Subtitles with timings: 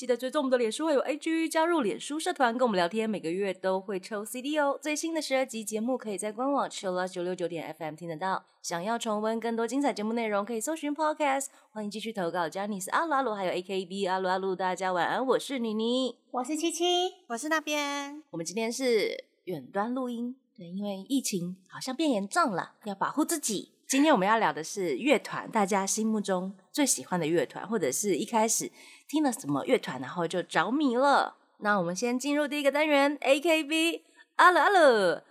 [0.00, 4.78] 哈，记得追踪我们的脸书还有 A G，加入脸书社团跟我们聊天，每个月都会抽 CD 哦。
[4.80, 8.46] 最新的十二集节目可以在官网 Chillus 九六九点 FM 听得到。
[8.62, 11.48] 想要重温更多精彩节目内容，可以搜寻 Podcast。
[11.70, 16.16] 欢迎继续投稿 j a n i c e 阿鲁阿鲁还有 AKB 阿鲁阿鲁，大家晚安，我是妮妮。
[16.30, 16.84] 我是七七，
[17.28, 23.72] 我是那边，我们今天是远端录音，对，因为疫情好像变严重了，要保护自己。
[23.86, 28.70] 今天我们要聊的是乐团，大家心目中最喜欢的乐团，或者是一开始
[29.09, 31.35] 听了什么乐团，然后就着迷了。
[31.59, 34.01] 那我们先进入第一个单元，AKB
[34.35, 35.21] 阿鲁阿鲁。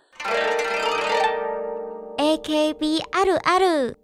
[2.17, 3.95] AKB あるある。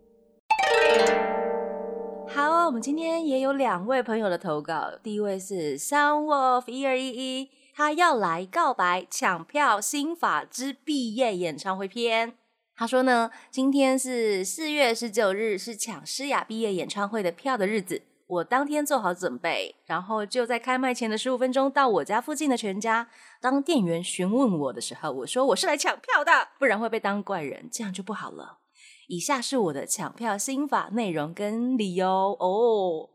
[2.28, 12.34] 好，我们今天也有两位朋友的投稿，第一位是 Sound Wolf 一二一一，他要来告白抢票新法之毕业演唱会篇。
[12.76, 18.02] 他说呢，今天是四月十九日，是抢诗雅毕业演唱会的票的日子。
[18.29, 23.09] 我当天做好准备，然后就在开卖前的十五分钟到我家附近的全家。
[23.41, 28.59] 当店员询问我的时候，我说我是来抢票的，不然会被当怪人，这样就不好了。
[29.09, 32.09] 以下是我的抢票心法内容跟理由
[32.41, 33.09] 哦。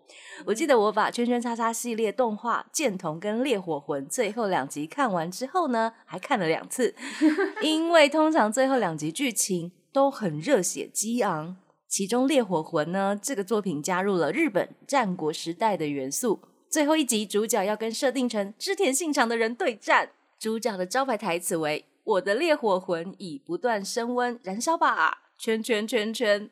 [0.45, 6.95] 我记得我把《圈圈叉叉》系列动画《剑童》跟《烈火魂》最后两集看完之后呢，还看了两次，
[7.61, 11.57] 因为通常最后两集剧情都很热血激昂。
[11.91, 16.39] 其中《烈火魂》呢，这个作品加入了日本战国时代的元素。
[16.69, 26.49] 最后一集，主角要跟设定成织田信长的人对战，主角的招牌台词为“我的烈火魂已不断升温，燃烧吧！”圈圈圈圈，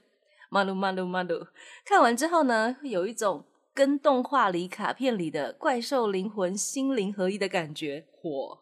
[0.49, 1.47] 马鲁马鲁马鲁。
[1.85, 8.59] 看完之后呢，有一种跟动画里卡片里的怪兽灵魂心灵合一的感觉，火。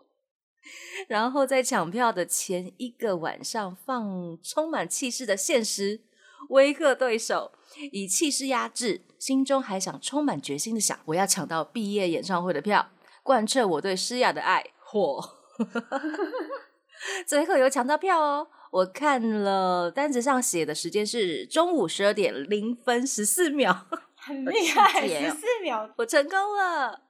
[1.07, 6.01] 然后在抢票的前一个晚上，放充满气势的现实，
[6.49, 7.51] 威吓对手，
[7.91, 12.89] 以气势压制，心中还想充满决心的想，我要抢到毕业演唱会的票，
[13.23, 15.31] 贯彻我对诗雅的爱，嚯。
[17.25, 18.47] 最后有抢到票哦！
[18.71, 27.01] 我看了单子上写的时间是中午十二点零分十四秒，很厉害，十四秒，我成功了，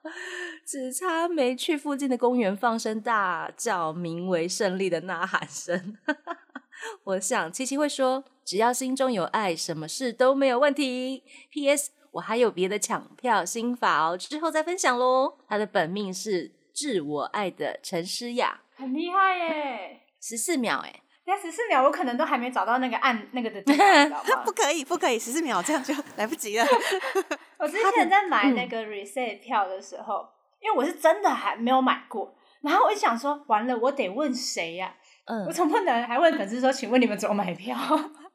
[0.65, 5.97] 只差没去附近的公园放声大叫，名为胜利的呐喊声。
[7.05, 11.21] 我想七七会说，只要心中有爱，什么事都没有问题。
[11.51, 11.91] P.S.
[12.11, 15.37] 我还有别的抢票心法哦，之后再分享喽。
[15.49, 19.99] 他的本命是致我爱的陈诗雅，很厉害耶！
[20.21, 24.51] 十四秒哎、那十四秒，我可能都还没找到那个按那个的地方， 不？
[24.53, 26.65] 可以，不可以，十四秒这样就来不及了。
[27.59, 30.25] 我之前在买那个 reset 票的时候，
[30.61, 37.75] 因为我是真的还没有买过，然后我就想说，完了，我得问谁呀、嗯我，总不能还问粉丝说，请问你们怎么买票？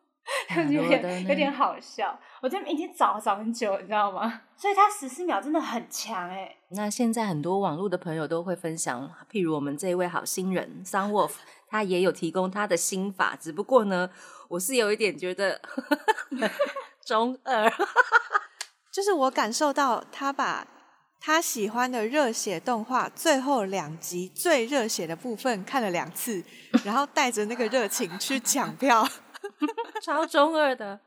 [0.71, 4.43] 有点有点好笑，我这已经找找很久，你知道吗？
[4.57, 11.33] 所以他十四秒真的很强哎、那现在很多网络的朋友都会分享，譬如我们这一位好心人 Sun Wolf，
[11.69, 14.11] 他也有提供他的心法，只不过呢，
[14.49, 15.61] 我是有一点觉得
[17.05, 17.69] 中二，
[18.93, 20.67] 就是我感受到他把
[21.19, 26.45] 他喜欢的热血动画最后两集最热血的部分看了两次，
[26.85, 29.07] 然后带着那个热情去抢票。
[30.03, 31.01] 超中二的。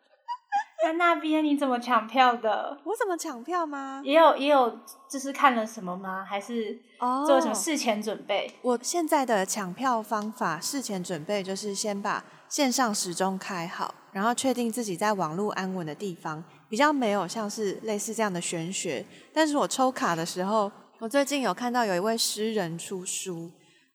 [0.83, 2.77] 在那边你怎么抢票的？
[2.83, 4.01] 我怎么抢票吗？
[4.05, 4.79] 也有也有，
[5.09, 6.23] 就是看了什么吗？
[6.23, 8.53] 还是哦做什么事前准备？
[8.61, 19.03] 我现在的抢票方法，事前准备就是先把线上时钟开好，然后确定自己在网络安稳的地方，比较没有像是类似这样的玄学。
[19.33, 23.49] 但是我抽卡的时候，我最近有看到有一位诗人出书，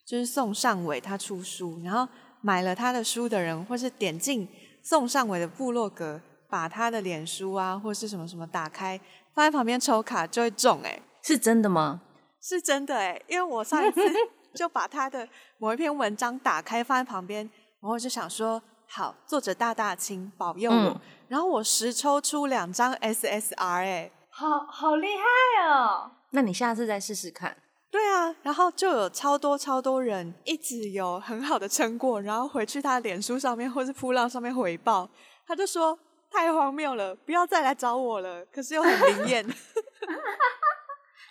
[0.04, 4.48] 就是宋尚伟他出书，然后买了他的书的人，或是点进
[4.82, 8.98] 宋尚伟的部落格，把他的脸书啊或是什么什么打开，
[9.34, 12.02] 放在旁边抽卡就会中哎、是真的吗？
[12.40, 14.00] 是真的哎，因为我上一次
[14.54, 15.28] 就把他的
[15.58, 17.48] 某一篇文章打开放在旁边，
[17.80, 26.10] 然后就想说，好，作者大大清保佑我，嗯然后我实抽出两张 SSR 哎，好好厉害哦！
[26.30, 27.56] 那你下次再试试看。
[27.90, 35.08] 对啊，然后就有超多超多人一直有很好的成果，然后回去他的脸书上面或是扑浪上面回报，
[35.46, 35.98] 他就说
[36.30, 39.44] 太荒谬了，不要再来找我了，可是又很灵验。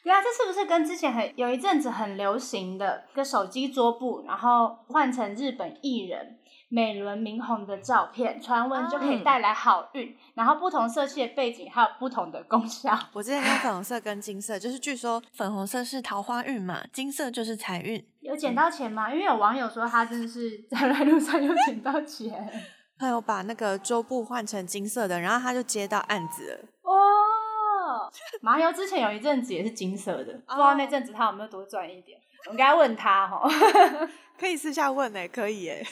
[0.03, 6.38] 对啊，这是不是跟之前很有一阵子很流行的一个手机桌布，然后换成日本艺人
[6.69, 10.15] 美轮明宏的照片，传闻就可以嗯带来好运。
[10.35, 12.97] 然后不同色系的背景还有不同的功效。
[13.11, 18.05] 我之前看粉红色跟金色，就是据说粉红色是桃花运嘛，金色就是财运。
[18.21, 19.11] 有捡到钱吗？
[19.11, 22.47] 因为有网友说他真的是在来路上有捡到钱
[22.99, 26.69] 他有把那个桌布换成金色的，然后他就接到案子了。
[26.83, 26.93] 哦。
[28.41, 32.19] 麻油之前有一阵子也是金色的，不知道那阵子他有没有多赚一点。
[32.45, 33.47] 我应该问他哈。
[34.39, 35.85] 可以私下问呢、可以耶、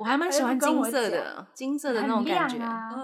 [0.00, 2.56] 我还蛮喜欢金色的，金色的那种感觉。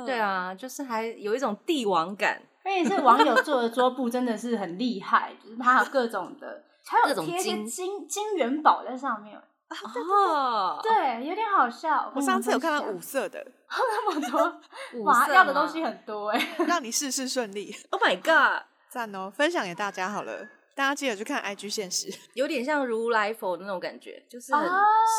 [0.06, 2.40] 对啊，就是还有一种帝王感。
[2.64, 9.38] 而且是网友做的桌布真的是很厉害，就是它有各种的，还有贴一些种金金金元宝在上面。
[9.69, 12.10] 哦，对，有点好笑。
[12.16, 14.60] 我上次有看到五色的， 那么多，
[14.99, 16.56] 五哇，色吗要的东西很多哎。
[16.66, 17.76] 让你事事顺利。
[17.90, 22.08] Oh my god，赞哦，分享给大家好了，大家记得去看 IG 现实。
[22.32, 24.50] 有点像如来佛的那种感觉，就是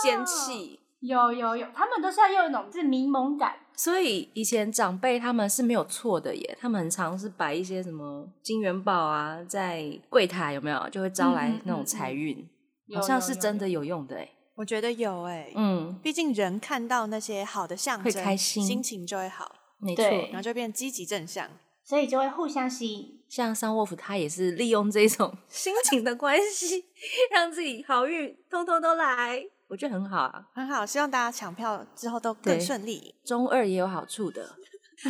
[0.02, 0.80] 仙气。
[1.00, 3.56] 有有有，他们都是要用一种是迷蒙感。
[3.76, 12.50] 所以以前长辈他们是没有错的耶，他们很常是摆一些什么金元宝啊，在柜台有没有就会招来那种嗯财运，
[12.88, 14.28] 有好像是真的有用的哎。
[14.56, 20.04] 我觉得有哎、嗯，毕竟人看到那些好的象会征，开心心情就会好，没错。
[20.04, 21.48] 然后就变积极正向。
[21.84, 23.18] 所以就会互相吸引。
[23.30, 26.84] 像桑沃夫他也是利用这种 心情的关系，
[27.32, 30.46] 让自己好运通通都来，我觉得很好啊。
[30.54, 33.16] 很好，希望大家抢票之后都更顺利。
[33.26, 34.56] 中二也有好处的，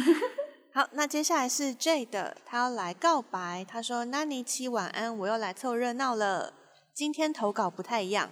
[0.74, 3.66] 好，那接下来是 J 的，他要来告白。
[3.68, 6.54] 他说：“那尼七晚安，我又来凑热闹了。
[6.94, 8.30] 今天投稿不太一样，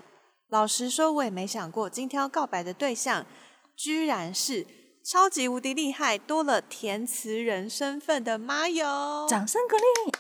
[0.49, 3.25] 老实说，我也没想过今天要告白的对象
[3.75, 4.65] 居然是
[5.03, 9.27] 超级无敌厉害，多了填词人身份的妈友。
[9.27, 10.11] 掌声鼓励。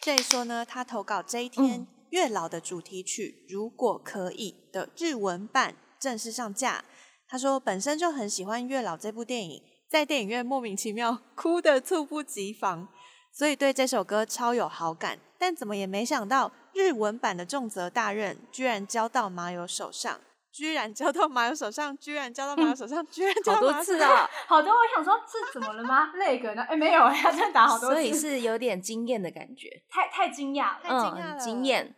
[0.00, 6.84] J 说呢，他投稿这一天，月老的主题曲《如果可以》的日文版正式上架。
[7.30, 12.88] 他说本身就很喜欢月老这部电影，在电影院莫名其妙哭得猝不及防，
[13.30, 15.18] 所以对这首歌超有好感。
[15.38, 20.18] 但怎么也没想到，日文版的重责大任居然交到麻友手上，
[20.50, 26.10] 居然交到麻友手上，居然交到麻友手上，居然交好多次啊，好多，我想说是怎么了吗？
[26.16, 26.62] 那个呢？
[26.62, 30.80] 哎，没有哎，他真的打好多次，所以是有点惊艳的感觉，太太惊讶了。
[30.82, 31.94] 太惊讶惊艳。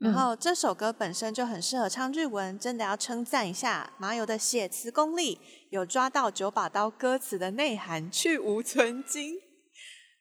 [0.00, 5.38] 然后这首歌本身就很适合唱日文，真的要称赞一下麻油的写词功力，
[5.68, 9.34] 有抓到九把刀歌词的内涵，去无存精。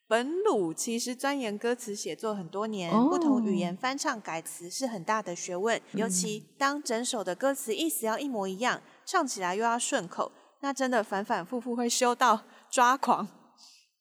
[0.05, 13.27] 本鲁其实钻研歌词写作很多年，哦不同语言翻唱改词是很大的学问，尤其当整首的歌词意思要一模一样，唱起来又要顺口，那真的反反复复会修到抓狂。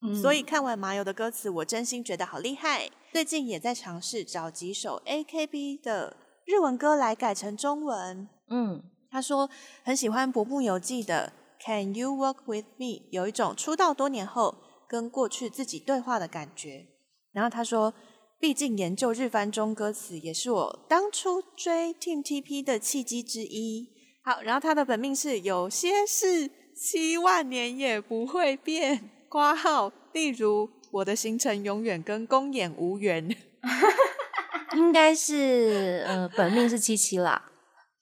[0.01, 2.89] 嗯所以看完麻油的歌词，我真心觉得好厉害。
[3.13, 8.29] 最近也在尝试找几首 AKB 的日文歌来改成中文。
[8.49, 9.49] 嗯，他说
[9.83, 14.55] 很喜欢《薄木游记》的 Can You Walk With Me，有一种出道多年后
[14.87, 16.87] 跟过去自己对话的感觉。
[17.33, 17.95] 然后他说，
[18.39, 23.89] 毕竟研究日番中歌词也是我当初追 Team TP 的契机之一。
[24.23, 29.11] 好，然后他的本命是有些事七万年也不会变。
[29.29, 33.29] 挂号，例如我的行程永远跟公演无缘。
[34.77, 37.43] 应该是呃，本命是七七啦，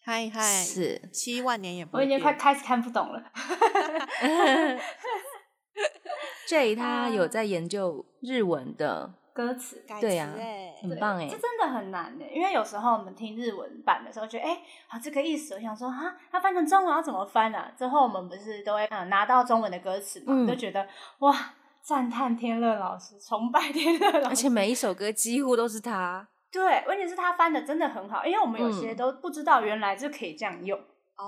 [0.05, 2.09] 嗨嗨，是七万年也不我已。
[2.09, 3.23] 经快开始看不懂了。
[6.49, 10.29] J 他有在研究日文的，歌词改对呀
[10.83, 17.73] 很棒哎这，真的很难的，因为有时候我们听日文版的时候，觉得哎，好这个意思，我想说啊，它翻成中文要怎么翻啊？
[17.79, 20.87] 之后我们不是都会嗯拿到中文的歌词嘛，嗯就觉得
[21.21, 21.55] 哇，
[21.87, 30.77] 赞叹天乐老师，崇拜天乐老师，而且每一首歌几乎都是他， 对，问题是他翻的真的很好，因为我们有些嗯都不知道原来就可以这样用。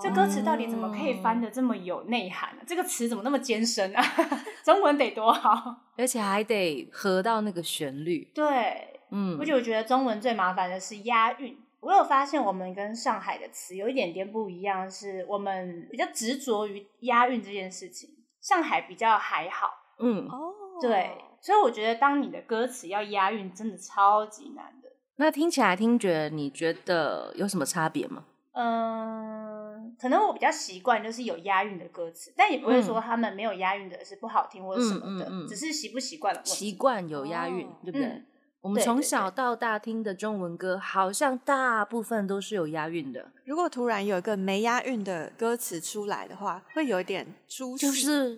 [0.02, 4.02] 这歌词到底怎么可以翻的这么有内涵呢、这个词怎么那么艰深啊？
[4.64, 5.76] 中文得多好？
[5.96, 11.56] 而且还得合到那个旋律，对，嗯而，且我觉得中文最麻烦的是押韵。
[11.78, 18.10] 我有发现，我们跟上海的词有一点点不一样，是我们比较执着于押韵这件事情，
[18.40, 19.70] 上海比较还好。
[19.98, 24.88] 嗯，哦，对，所以我觉得当你的歌词要押韵，真的超级难的。
[25.16, 28.24] 那听起来听觉你觉得有什么差别吗？
[28.52, 36.72] 嗯，可能我比较习惯就是有押韵的歌词，但也不会说他们没有押韵的是不好听或者什么的，嗯嗯嗯只是习不习惯的问习。
[36.72, 38.06] 惯有押韵，哦对不对？
[38.06, 38.26] 嗯
[38.60, 47.86] 我们从小到大听的中文歌，好像大部分都是有押韵的，如果突然有一个没押韵的歌词出来的话，会有一点出戏。
[47.86, 48.36] 就是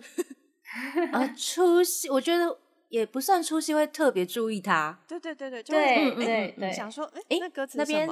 [1.11, 2.57] 呃出戏，我觉得
[2.89, 4.99] 也不算出戏，会特别注意他。
[5.07, 8.09] 对对对对，就对会哎对对想说，哎、那歌词那边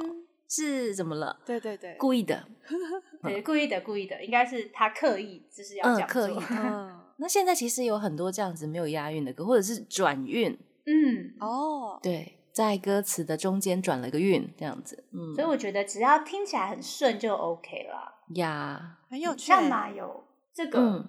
[0.48, 1.38] 是怎么了？
[1.44, 2.46] 对对对，故意的。
[3.22, 6.36] 对，故意的，故意的，应该是他刻意就是要这嗯，样刻意
[7.18, 15.04] 那现在其实有很多这样子没有押韵的歌，或者是转韵，嗯，哦，对，在歌词的中间转了个韵，这样子。
[15.12, 18.14] 嗯，所以我觉得只要听起来很顺就 OK 了。
[18.36, 19.48] 呀，很有趣。
[19.48, 20.24] 像马有
[20.54, 21.08] 这个，嗯，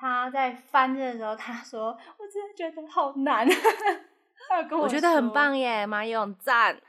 [0.00, 3.46] 他在翻的时候，他说：“我真的觉得好难。
[4.80, 5.56] ”我觉得很棒。
[5.56, 6.80] 耶，马勇赞。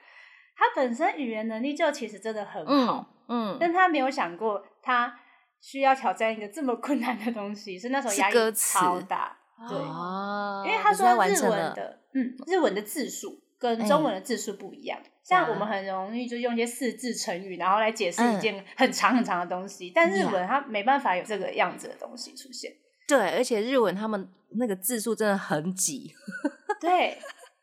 [0.56, 5.14] 他本身语言能力就其实真的很好，嗯嗯，但他没有想过他
[5.60, 9.38] 需要挑战一个这么困难的东西，是那时候是压力超大。
[9.68, 14.98] 对，哦，因为他说日文的，嗯，日文的字数跟中文的字数不一样。
[15.24, 22.72] 像我们很容易就用一些四字成语，然后来解释一件很长很长的东西，但日文它没办法有这个样子的东西出现。
[23.18, 26.14] 对，而且日文他们那个字数真的很挤，
[26.80, 27.18] 对，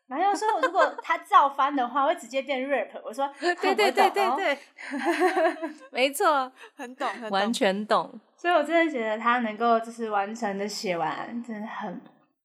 [0.07, 2.89] 然后说如果他照翻的话，会直接变 rap。
[3.03, 4.57] 我说，对对对对对，
[5.91, 8.19] 没错，很懂，很懂完全懂。
[8.35, 12.01] 所以我真的觉得他能够就是完成的写完，真的很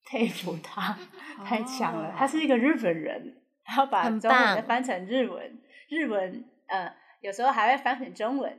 [0.06, 0.96] 佩服他，
[1.44, 2.08] 太强了。
[2.08, 3.34] 哦他是一个日本人，
[3.66, 5.58] 然后把中文翻成日文，
[5.88, 8.58] 日文呃有时候还会翻成中文，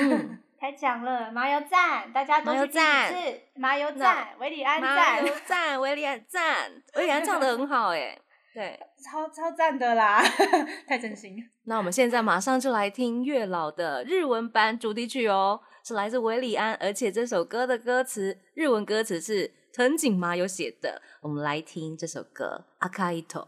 [0.00, 1.32] 嗯，太强了！
[1.32, 8.16] 麻油赞，大家都麻油是第一赞次，麻油赞，维里安马赞，友赞，维里安赞，维里安唱的很好哎。
[8.54, 10.22] 对，超超赞的啦，
[10.86, 11.36] 太真心。
[11.64, 21.02] 那我们现在马上就来听月老的日文版主题曲哦，是来自维里安，而且这首歌的歌词日文歌词是藤井麻友写的。
[21.22, 23.42] 我们来听这首歌《阿卡伊托》。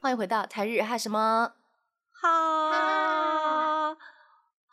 [0.00, 1.52] 欢迎回到台日哈什么
[2.20, 2.91] 哈？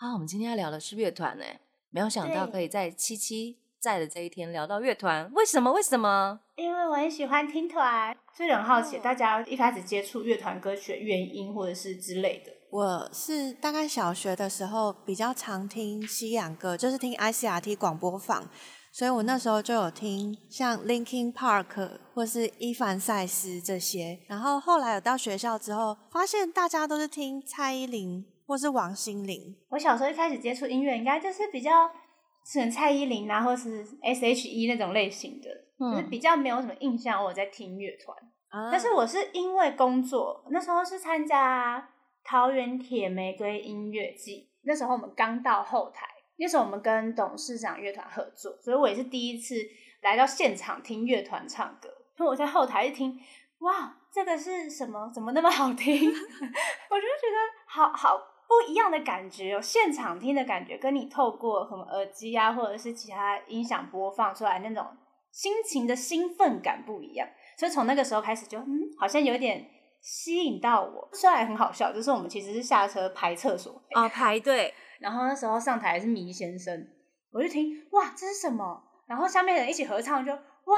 [0.01, 1.43] 好，我们今天要聊的是乐团呢，
[1.89, 5.73] 没有想到可以在七七在的这一天聊到乐团，为什么？
[5.73, 6.39] 为什么？
[6.55, 12.51] 因为我很喜欢听团，所以很好奇哦大家一开始接触乐团歌曲的原因或者是之类的。
[12.71, 18.49] 我是大概小学的时候比较常听西洋歌，就是听 ICRT 广播放，
[18.93, 24.21] 所以我那时候就有听像 Linkin Park 或是伊凡塞斯这些。
[24.29, 29.55] 然后后来有到学校之后，发现大家都是听蔡依林或是王心凌。
[29.69, 35.47] 我小时候一开始接触音乐，应该就是比较可能蔡依林啊，或是 S.H.E 那种类型的，
[35.79, 38.17] 就是嗯比较没有什么印象我在听乐团。
[38.49, 41.87] 啊但是我是因为工作，那时候是参加
[42.23, 46.07] 桃园铁玫瑰音乐季，那时候我们刚到后台，
[46.39, 49.53] 那时候我们跟董事长乐团合作，所以我也是第一次
[50.01, 51.87] 来到现场听乐团唱歌。
[52.17, 53.15] 所以我在后台一听，
[53.59, 55.11] 哇，这个是什么？
[55.13, 55.93] 怎么那么好听？
[56.09, 57.37] 我就觉得
[57.67, 64.83] 好好不一样的感觉哦，现场听的感觉跟你透过什么耳机啊，或者是其他音响播放出来那种
[65.31, 67.27] 心情的兴奋感不一样。
[67.55, 69.63] 所以从那个时候开始就，嗯，好像有点
[70.01, 71.07] 吸引到我。
[71.13, 76.87] 虽然很好笑，就是我们其实是下车排厕所，哦，排队，然后那时候上台是迷先生，
[77.31, 78.81] 我就听，哇，这是什么？
[79.05, 80.77] 然后下面人一起合唱，就哇，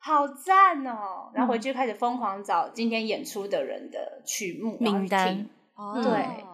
[0.00, 1.30] 好赞哦！
[1.34, 6.44] 然后回去开始疯狂找今天演出的人的曲目名单听哦对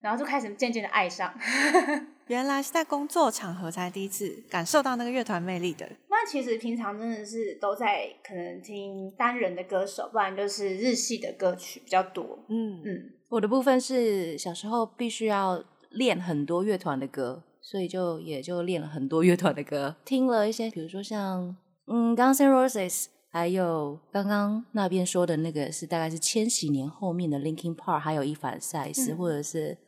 [0.00, 1.32] 然后就开始渐渐的爱上。
[2.28, 5.88] 原来是在工作场合才第一次感受到那个乐团魅力的。
[6.10, 12.38] 那其实平常真的是都在可能听单人的歌手，不然就是日系的歌曲比较多。
[12.48, 29.78] 嗯嗯，我的部分是小时候必须要练很多乐团的歌，所以就也就练了很多乐团的歌，听了一些，比如说像嗯 Guns N' Roses，还有刚刚那边说的那个是大概是千禧年后面的 Linkin Park，还有伊凡塞斯，嗯或者是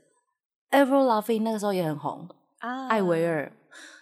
[0.70, 3.52] Avril Lavigne，那个时候也很红，啊艾维尔。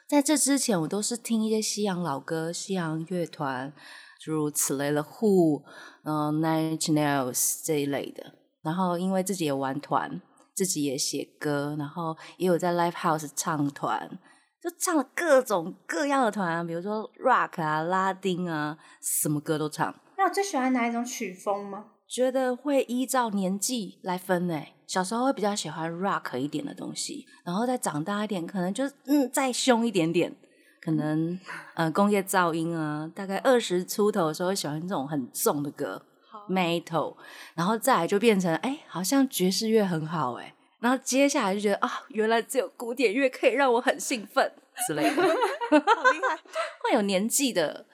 [0.07, 3.73] 在这之前，我都是听一些西洋老歌、西洋乐团，
[4.21, 5.63] 诸如此类的 Who、
[6.05, 8.35] 嗯、Nine Nails 这一类的。
[8.63, 10.21] 然后因为自己也玩团，
[10.55, 14.19] 自己也写歌，然后也有在 Live House 唱团，
[14.63, 19.95] 就唱了各种各样的团啊，比如说 Rock 啊、拉丁啊，什么歌都唱。
[20.17, 21.85] 那我最喜欢哪一种曲风吗？
[22.09, 24.75] 觉得会依照年纪来分诶。
[24.88, 30.35] 小时候会比较喜欢 rock 一点的东西，然后再长大一点，可能就嗯再凶一点点，
[30.80, 31.38] 可能
[31.75, 36.02] 呃工业噪音啊，大概二十出头的时候会喜欢这种很重的歌
[36.49, 37.14] ，metal，
[37.54, 44.50] 然后再来就变成哎好像爵士乐很好哎，然后接下来就觉得啊原来只有古典乐可以让我很兴奋
[44.87, 46.38] 之类的，好厉害。
[46.83, 47.85] 会有年纪的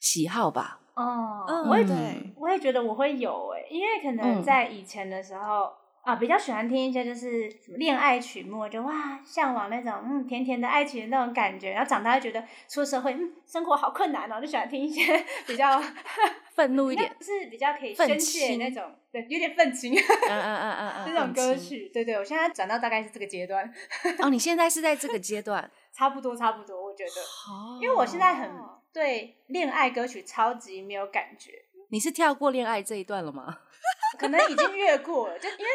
[0.00, 1.84] 喜好吧，哦，嗯我也
[2.36, 4.42] 我也觉得我会有诶、因为可能嗯。
[4.42, 5.68] 在以前的时候，
[6.02, 11.70] 啊，比较喜欢听一些就是什么恋爱曲目，就哇向往那种嗯甜甜的爱情的那种感觉。
[11.70, 15.80] 然后长大就觉得出社会，嗯，生活好困难哦，就喜欢听一些 比较
[16.56, 18.82] 愤怒一点， 是比较可以愤宣泄那种，
[19.12, 21.54] 对，有点愤青嗯嗯嗯嗯嗯，这种歌。
[21.54, 21.88] 曲。
[21.94, 23.72] 对对，我现在转到大概是这个阶段，
[24.20, 27.20] 哦，你现在是在这个阶段，差不多差不多，我觉得，
[27.52, 28.50] 哦因为我现在很
[28.92, 31.52] 对恋爱歌曲超级没有感觉。
[31.90, 33.58] 你是跳过恋爱这一段了吗？
[34.18, 35.70] 可能已经越过了，就因为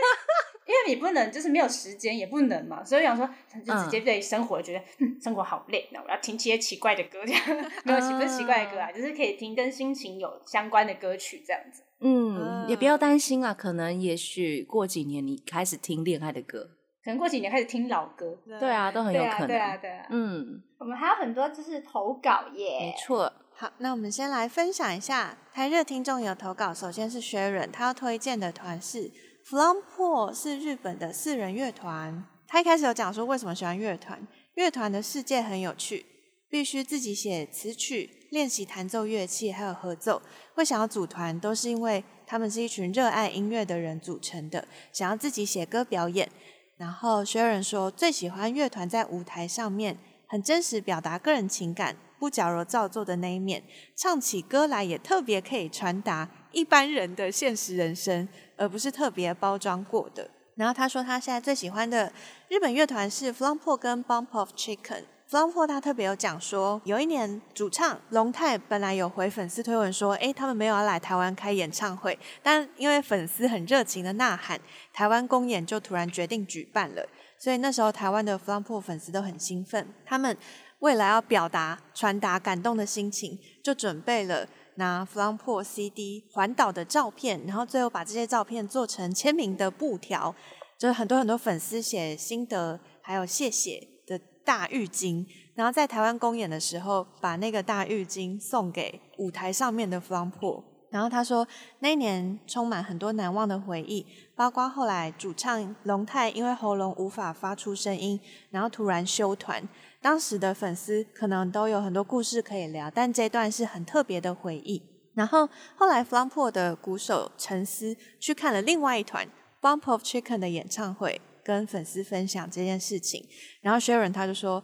[0.65, 3.27] 因为你不能就是没有时间，也不能嘛，所以想说
[3.65, 7.41] 就直接对生活觉得、嗯、生活好累，那我要听一些奇怪的歌，这样
[7.84, 11.84] 没有不是奇怪的歌啊，就是可以听跟心情有相关的歌曲这样子。
[12.00, 16.70] 嗯，也不要担心啊，可能也许过几年你开始听恋爱的歌，
[17.03, 19.48] 可能过几年开始听老歌，对啊，都很有对啊，可能。
[19.48, 20.06] 对啊，对啊。
[20.12, 23.34] 嗯，我们还有很多就是投稿耶，没错。
[23.59, 26.71] 好，那我们先来分享一下台热听众有投稿。
[26.71, 29.11] 首先是 Sharon，他要推荐的团是
[29.43, 32.23] f l o m p o r 是日本的四人乐团。
[32.45, 36.05] 他一开始有讲说为什么喜欢乐团，乐团的世界很有趣，
[36.47, 40.21] 必须自己写词曲、练习弹奏乐器，还有合奏。
[40.53, 46.29] 会想要组团，都是因为他们是一群热爱音乐的人组成的，想要自己写歌表演。
[46.77, 49.97] 然后 Sharon 说，最喜欢乐团在舞台上面
[50.27, 53.63] 很真实表达个人情感，不矫揉造作的那一面，
[53.95, 60.29] 唱起歌来也特别可以传达一般人的现实人生，而不是特别包装过的。
[60.55, 62.12] 然后他说他现在最喜欢的
[62.50, 65.03] 日本乐团是 Flampor 跟 Bump of Chicken。
[65.29, 74.57] Flampor 他特别有讲说，有一年主唱龙泰本来有回粉丝推文说，诶，他们没有要来台湾开演唱会，但因为粉丝很热情的呐喊，
[74.93, 77.05] 台湾公演就突然决定举办了。
[77.38, 80.36] 所以那时候台湾的 Flampor 粉丝都很兴奋，他们
[80.79, 90.36] 为了要表达、传达感动的心情，就准备了拿 Flampor CD 环岛的照片，然后最后把这些照片做成签名的布条，
[90.77, 100.63] 就是很多很多粉丝写心得，还有谢谢的大浴巾，然后在台湾公演的时候，把那个大浴巾送给舞台上面的 Flampor。
[100.89, 101.46] 然后他说，
[101.79, 104.05] 那一年充满很多难忘的回忆，
[104.36, 108.17] 包括后来主唱龙泰因为喉咙无法发出声音，
[108.51, 109.67] 然后突然休团。
[110.01, 114.81] 当时的粉丝可能都有很多故事可以聊，但这段是很特别的回忆。
[115.13, 119.27] 然后后来 Flampor 的鼓手陈思去看了另外一团
[119.60, 123.27] Bump of Chicken 的演唱会，跟粉丝分享这件事情。
[123.62, 124.63] 然后 Sharon 他就说，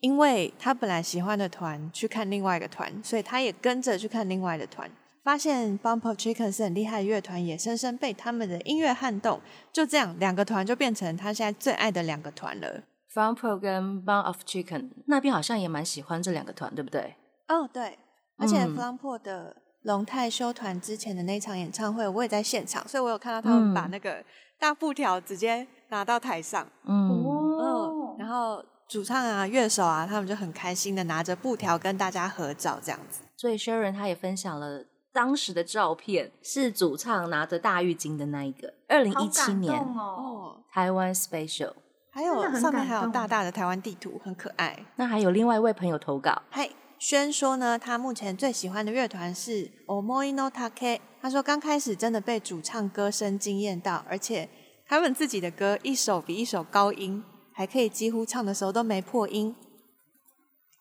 [0.00, 4.90] 因为他本来喜欢的团去看另外一个团，所以他也跟着去看另外的团。
[5.22, 9.42] 发现 Bump of Chicken 是很厉害的乐团，也深深被他们的音乐撼动。
[9.70, 12.82] 就这样，两个团就变成他现在最爱的两个团了。
[13.12, 17.16] F r o m Pro 跟 Bun of Chicken 那边好像也蛮喜欢这两个团，对不对？
[17.48, 17.98] 哦，对，
[18.38, 18.76] 而且嗯。
[18.76, 23.90] Flampor 的龙泰修团之前的那场演唱会，我也在现场，所以我有看到他们把嗯。
[23.90, 24.24] 那个
[24.58, 33.22] 大布条直接拿到台上，嗯，哦嗯，然后主唱啊、乐手啊，他们就很开心的拿着布条跟大家合照，这样子。
[33.36, 41.72] 所以 Sharon 他也分享了当时的照片，是主唱拿着大浴巾的那一个，二零一七年哦，哦，台湾 Special。
[42.20, 44.78] 还有上面还有大大的台湾地图，很可爱。
[44.96, 51.00] 那还有另外一位朋友投稿，嗨，轩说呢，他目前最喜欢的乐团是 Omoi no Take。
[51.22, 54.50] 他说刚开始真的被主唱歌声惊艳到，而且
[54.86, 59.56] 他们自己的歌一首比一首高音，还可以几乎唱的时候都没破音。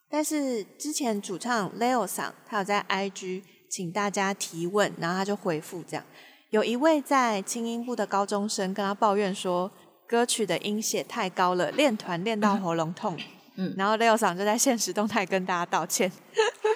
[0.10, 6.06] 但是之前主唱 Leo 桑他有在 IG 请大家提问，然后他就回复这样。
[6.50, 9.72] 有一位在轻音部的高中生跟他抱怨说，
[10.10, 13.16] 歌曲的音写太高了，练团练到喉咙痛。
[13.56, 16.12] 嗯然后 Leo 桑就在现实动态跟大家道歉。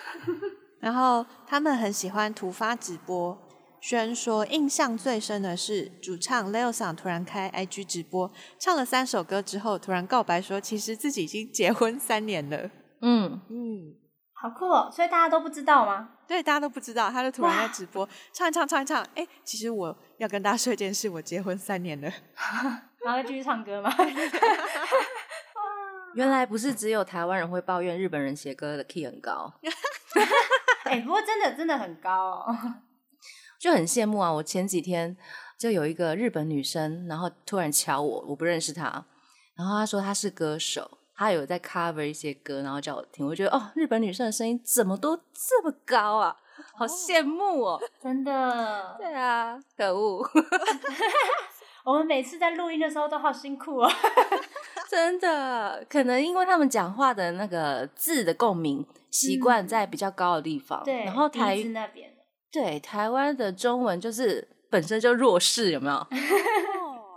[0.79, 3.35] 然后他们很喜欢突发直播。
[3.81, 12.69] 轩说，印象最深的是主唱 Leo 桑突然开 IG 直播，唱了三首歌之后，突然告白说，其实自己已经结婚三年了。
[13.01, 13.95] 嗯，嗯，
[14.33, 14.89] 好酷哦！
[14.93, 16.11] 所以大家都不知道吗？
[16.27, 22.09] 对，大家都不知道，他就突然在直播唱一唱唱一唱，哎，其实我要跟大家说一件事，我结婚三年了。
[23.03, 23.93] 然后再继续唱歌吗？
[26.15, 29.51] 原来不是只有台湾人会抱怨日本人写歌的 key 很高，
[30.85, 32.55] 哎、不过真的真的很高哦。
[33.59, 34.31] 就很羡慕啊！
[34.33, 35.15] 我前几天
[35.57, 39.05] 就有一个日本女生，然后突然敲我，我不认识她，
[39.55, 46.35] 然后她说她是歌手，她有在 cover 一些歌，然后叫我听，我觉得哦，日本女生的声音怎么都这么高啊，
[46.77, 47.81] 好羡慕哦！
[48.01, 50.21] 真的，对啊，可恶，
[51.83, 53.91] 我们每次在录音的时候都好辛苦哦。
[54.89, 62.13] 真的，可能因为他们讲话的那个字的共鸣习惯在比较高的地方，对，然后台那边，
[62.51, 66.07] 对台湾的中文就是本身就弱势，有没有？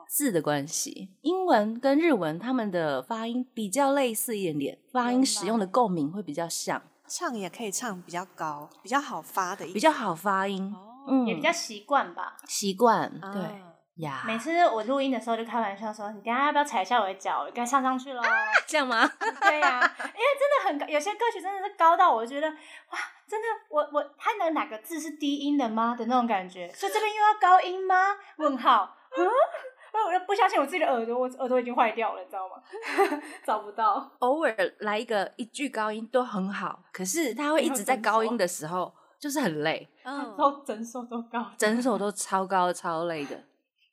[0.09, 10.75] 字的关系，英文跟日文他们的发音比较类似一点点，发音使用的共鸣会比较像，唱也可以唱比较高，比较好发的一比较好发音，
[11.07, 12.39] 嗯，也比较习惯吧。
[12.49, 14.23] 习惯，啊对呀。
[14.27, 17.45] 每次我录音的时候就开玩笑说：“你等下要不要踩一下我的脚？
[17.47, 18.23] 我该上上去喽。
[18.67, 19.05] 这样吗？
[19.41, 27.95] 对呀、因为真的很高，有些歌曲真的是高到我觉得哇，真的我我它能哪个字是低音的吗的那种感觉，所以这边又要高音吗？
[28.37, 29.27] 问号，嗯，
[30.07, 32.57] 我就不相信我自己的耳朵，我耳朵已经坏掉了，你知道吗？
[33.47, 43.43] 找不到，偶尔来一个一句高音都很好，可是他会一直在高音的时候就是很累，嗯，都整首都高，整首都超高超累的，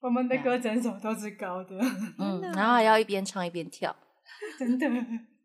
[0.03, 1.79] 我们的歌整首都是高的，
[2.19, 3.95] 嗯，然后还要一边唱一边跳。
[4.59, 4.85] 真的。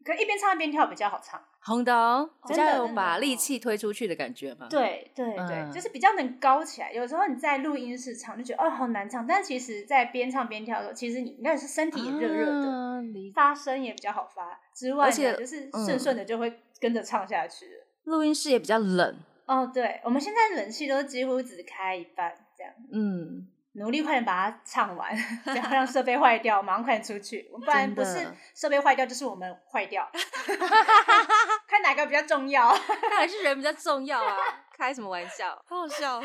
[0.04, 1.40] 可一边唱一边跳比较好唱。
[1.60, 6.90] 红的比真的较有把力气推出去的感觉嘛。，对对对，嗯就是比较能高起来。
[6.90, 13.02] 有时候你在录音室唱就觉得哦好难唱，但其实在边唱边跳的时候，其实你应该是身体也热热的，
[13.34, 14.58] 发声也比较好发。
[14.74, 17.86] 之外，而且就是嗯顺顺的就会跟着唱下去了。
[18.04, 19.16] 录音室也比较冷，
[19.46, 23.46] 哦，对，我们现在冷气都几乎只开一半，这样嗯，
[23.78, 25.14] 努力快点把它唱完，
[25.44, 30.08] 不要让设备坏掉，马上快点出去， 不然不是设备坏掉，就是我们坏掉，
[31.66, 32.68] 看哪个比较重要。
[33.02, 34.36] 当然是人比较重要啊，
[34.76, 35.62] 开什么玩笑？
[35.66, 36.22] 好好笑。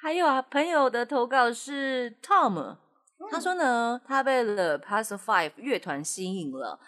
[0.00, 2.76] 还有啊，朋友的投稿是 Tom，
[3.30, 6.80] 他说呢，他被了 Past Five 乐团吸引了。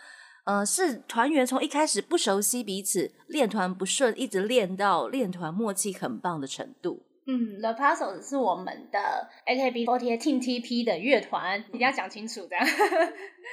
[0.45, 7.07] 呃，是团员从一开始不熟悉彼此，练团不顺，一直练到练团默契很棒的程度。
[7.27, 12.67] 嗯，The Puzzles 是我们的 AKB48 Team TP 的乐团，一定要讲清楚这样。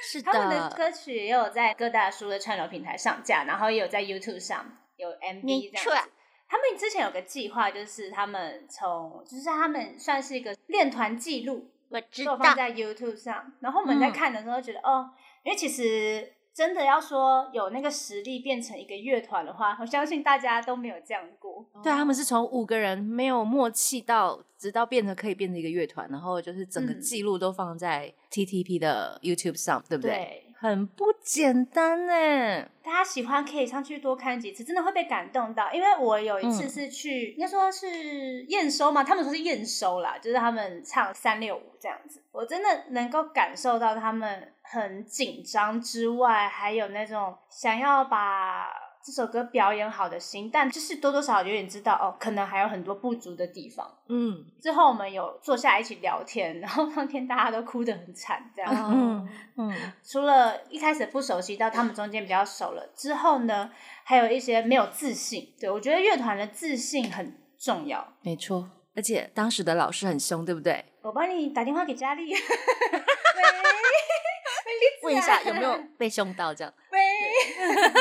[0.02, 6.10] 是他们的歌曲也有在各大书的串流平台上架，然后也有在 YouTube 上有 MV 这样子。
[6.48, 13.54] 他们之前有个计划，就是他们从，就是他们算是一个练团记录，我知都有放在 YouTube 上。
[13.60, 15.08] 然后我们在嗯看的时候觉得，哦，
[15.44, 21.64] 因为其实真的要说有那个实力变成一个乐团的话，我相信大家都没有这样过。
[21.82, 30.10] 对，他们是从五个人没有默契到，直到变成可以变成一个乐团，然后就是整个嗯记录都放在 TTP 的 YouTube 上，对不对？
[30.10, 32.12] 对很不简单呢。
[32.84, 35.72] 大家喜欢可以上去多看几次，真的会被感动到。
[35.72, 48.66] 因为我有一次嗯是去，应该说是验收嘛，他们说是验收啦，就是他们唱三六五这样子，我真的能够感受到他们很紧张之外，还有那种想要把
[49.04, 53.86] 这首歌表演好的心，但就是多多少少有点知道哦，可能还有很多不足的地方。
[54.08, 58.72] 嗯之后我们有坐下来一起聊天，然后当天大家都哭得很惨，这样。
[58.94, 63.70] 嗯嗯，除了一开始不熟悉，到他们中间比较熟了之后呢，
[64.04, 65.52] 还有一些没有自信。
[65.60, 68.14] 对我觉得乐团的自信很重要。
[68.22, 68.70] 没错。
[68.94, 70.84] 而且当时的老师很凶，对不对？
[71.00, 72.38] 我帮你打电话给佳丽，喂，
[75.02, 76.72] 问一下有没有 被凶到这样？
[76.90, 76.98] 喂。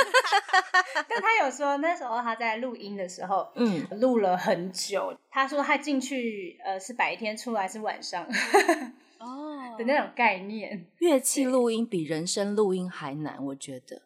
[1.07, 5.15] 但他有说那时候他在录音的时候，嗯，录了很久。
[5.29, 8.23] 他说他进去呃是白天，出来是晚上
[9.19, 10.85] 哦 的那种概念。
[10.99, 13.97] 乐器录音比人声录音还难，我觉得。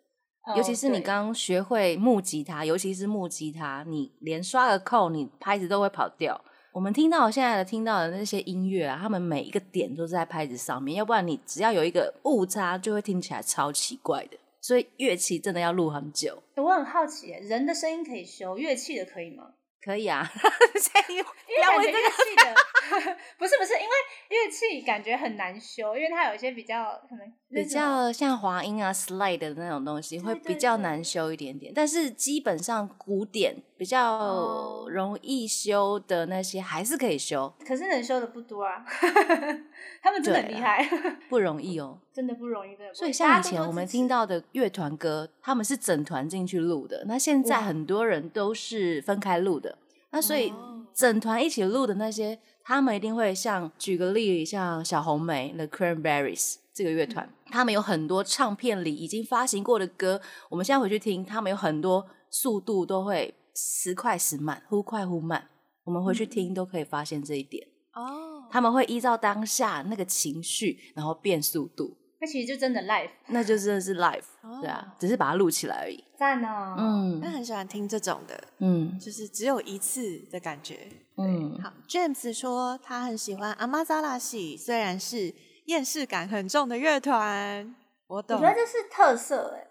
[0.43, 6.39] 哦尤其是你刚学会木吉他，尤其是木吉他，你连刷个扣，你拍子都会跑掉。
[6.75, 14.37] 我们听到现在的听到的那些音乐啊，他们每一个点都是在拍子上面，要不然你只要有一个误差，就会听起来超奇怪的。
[14.59, 16.43] 所以乐器真的要录很久。
[16.57, 19.51] 我很好奇耶，人的声音可以修，乐器的可以吗？
[19.85, 20.79] 可以啊， 不
[21.11, 21.23] 因为
[21.61, 23.95] 感觉乐器的 不是不是，因为
[24.29, 31.71] 乐器感觉很难修，因为它有一一些比较可能比种较像滑音啊、slide 的那种东西，会比较难修一点点。
[31.73, 33.55] 但是基本上古典
[33.85, 38.83] 比较哦容易修的那些，还是可以修，可是能修的不多啊，
[40.01, 40.83] 他们真的很厉害，
[41.29, 41.99] 不容易哦。
[42.11, 42.75] 真的不容易。
[42.95, 49.77] 所以像以前我们听到的乐团歌，他们是整团进去录的，那现在很多人都是分开录的。
[50.09, 60.19] 那所以哦整团一起录的那些，他们一定会像举个例，像小红莓 The Cranberries 这个乐团，他们有很多唱片里已经发行过的歌，
[60.49, 65.47] 我们现在回去听，他们有很多速度都会时快时慢，忽快忽慢。
[65.83, 71.95] 我们回去听都可以发现这一点，哦，他们会依照当下那个情绪，然后变速度。
[72.19, 76.03] 那其实就真的 live 那就真的是 live，、哦对啊，只是把它录起来而已。
[76.17, 80.87] 赞哦，嗯那很喜欢听这种的，嗯就是只有一次的感觉。
[81.17, 87.75] 嗯，好，James 说他很喜欢阿玛扎拉系，虽然是厌世感很重的乐团，
[88.07, 88.47] 我我懂觉。
[88.47, 89.64] 得这是特色哎，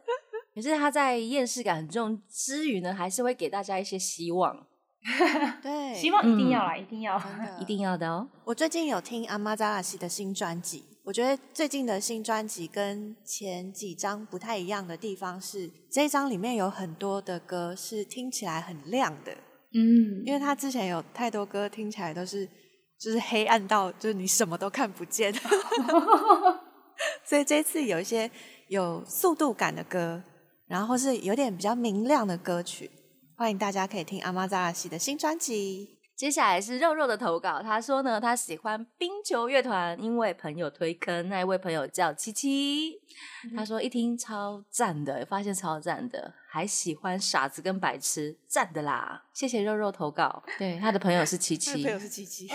[0.54, 4.66] 可是他在厌世感很重之余呢，还是会给大家一些希望。
[5.60, 7.20] 对，希望一定要来，一定要。
[7.60, 8.26] 一定要的哦。
[8.44, 19.32] 我最近有听阿玛扎拉西的新专辑，我觉得最近的新专辑跟前几张不太一样的地方是，这一张里面有很多的歌是听起来很亮的，
[19.74, 22.48] 嗯，因为他之前有太多歌听起来都是
[22.98, 25.30] 就是黑暗到就是你什么都看不见，
[27.22, 28.30] 所以这次有一些
[28.68, 30.22] 有速度感的歌，
[30.66, 32.90] 然后是有点比较明亮的歌曲，
[33.36, 35.98] 欢迎大家可以听阿妈扎拉西的新专辑。
[36.16, 42.94] 接下来是肉肉的投稿，他说呢，他喜欢冰球乐团，因为朋友推坑，那一位朋友叫七七，
[43.56, 49.24] 他说一听超赞的，发现超赞的，还喜欢傻子跟白痴，赞的啦！
[49.32, 52.46] 谢谢肉肉投稿，对，他的朋友是七七，是七七，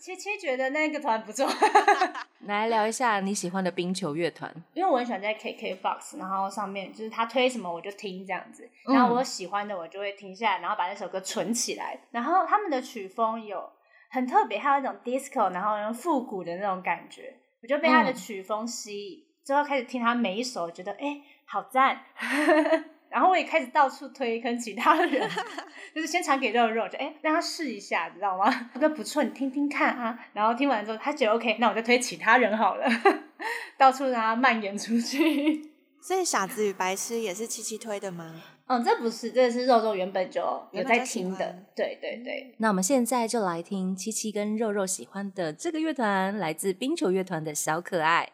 [0.00, 1.48] 七七觉得那个团不错，
[2.42, 11.96] 来聊一下你喜欢的冰球乐团，因为我很喜欢在 KKBOX，然后上面就是他推什么我就听这样子，嗯然后我喜欢的我就会停下来，然后把那首歌存起来。
[12.10, 13.70] 然后他们的曲风有
[14.10, 17.32] 很特别，还有一种 disco，然后复古的那种感觉，
[17.62, 22.00] 我就被他的嗯曲风吸引，之后开始听他每一首，觉得哎、好赞。
[23.16, 25.26] 然后我也开始到处推坑其他的人，
[25.94, 28.44] 就是先传给肉肉，就哎、让他试一下，知道吗？
[28.74, 30.18] 他说不错，你听听看啊。
[30.34, 32.86] 然后听完之后，他觉得 OK，那我再推其他人好了，
[33.78, 35.70] 到处让他蔓延出去。
[35.98, 38.42] 所以傻子与白痴也是七七推的吗？
[38.66, 42.54] 嗯，这不是，这是肉肉原本就有在听的欢，对对对。
[42.58, 48.28] 那我们现在就来听七七跟肉肉喜欢的这个乐团，来自冰球乐团的小可爱。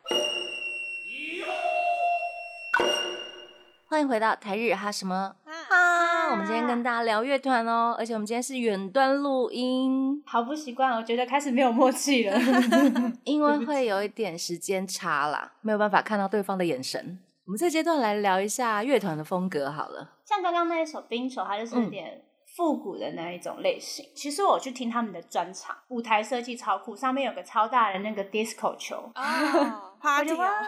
[3.93, 6.31] 欢迎回到台日哈什么哈？
[6.31, 12.35] 我们今天跟大家聊乐团哦，而且我们今天是远端录音，好不习惯，我觉得开始没有默契了。
[13.25, 17.19] 因为会有一点时间差啦，没有办法看到对方的眼神。
[17.45, 20.13] 我们这阶段来聊一下乐团的风格好了。
[20.25, 22.23] 像刚刚那一首《冰球》，它就是有点
[22.57, 24.07] 复古的那一种类型。
[24.15, 30.63] 其实我去听他们的专场，舞台设计超酷，上面有个超大的那个 disco 球， 哦我，party 啊，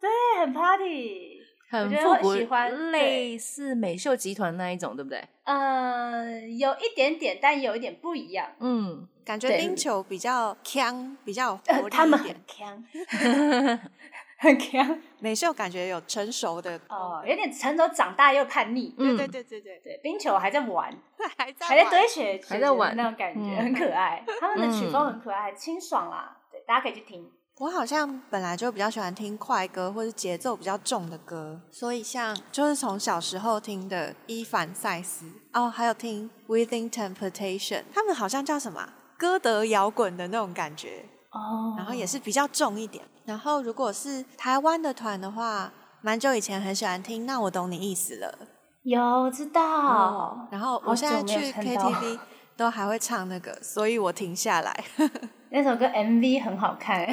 [0.00, 0.08] 对，
[0.40, 1.39] 很 party。
[1.70, 5.22] 很我觉得复古，我喜欢类似美秀集团那一种，对不对？
[5.44, 8.50] 呃，有一点点，但有一点不一样。
[8.58, 12.34] 嗯，感觉冰球比较强，比较有活呃，力他们很。
[12.46, 12.84] 强，
[14.38, 18.92] 很 强美秀感觉有成熟的哦，有点成熟长大又叛逆。
[18.98, 20.92] 嗯对对对对对对，冰球还在玩，
[21.38, 24.24] 还在还在堆雪，还在玩那种感觉，嗯很可爱。
[24.40, 26.38] 他们的曲风嗯很可爱，清爽啦。
[26.50, 27.30] 对，大家可以去听。
[27.60, 43.04] 我好像本来就比较喜欢听快歌或是节奏比较重的歌，所以像就是从小时候听的伊凡塞斯哦，还有听 Within Temptation，他们好像叫什么啊歌德摇滚的那种感觉，哦然后也是比较重一点。
[43.26, 45.70] 然后如果是台湾的团的话，
[46.00, 48.38] 蛮久以前很喜欢听，那我懂你意思了。
[48.84, 52.18] 有知道，然后我现在去 KTV
[52.60, 54.84] 都还会唱那个，所以我停下来。
[55.48, 57.06] 那首歌 MV 很好看，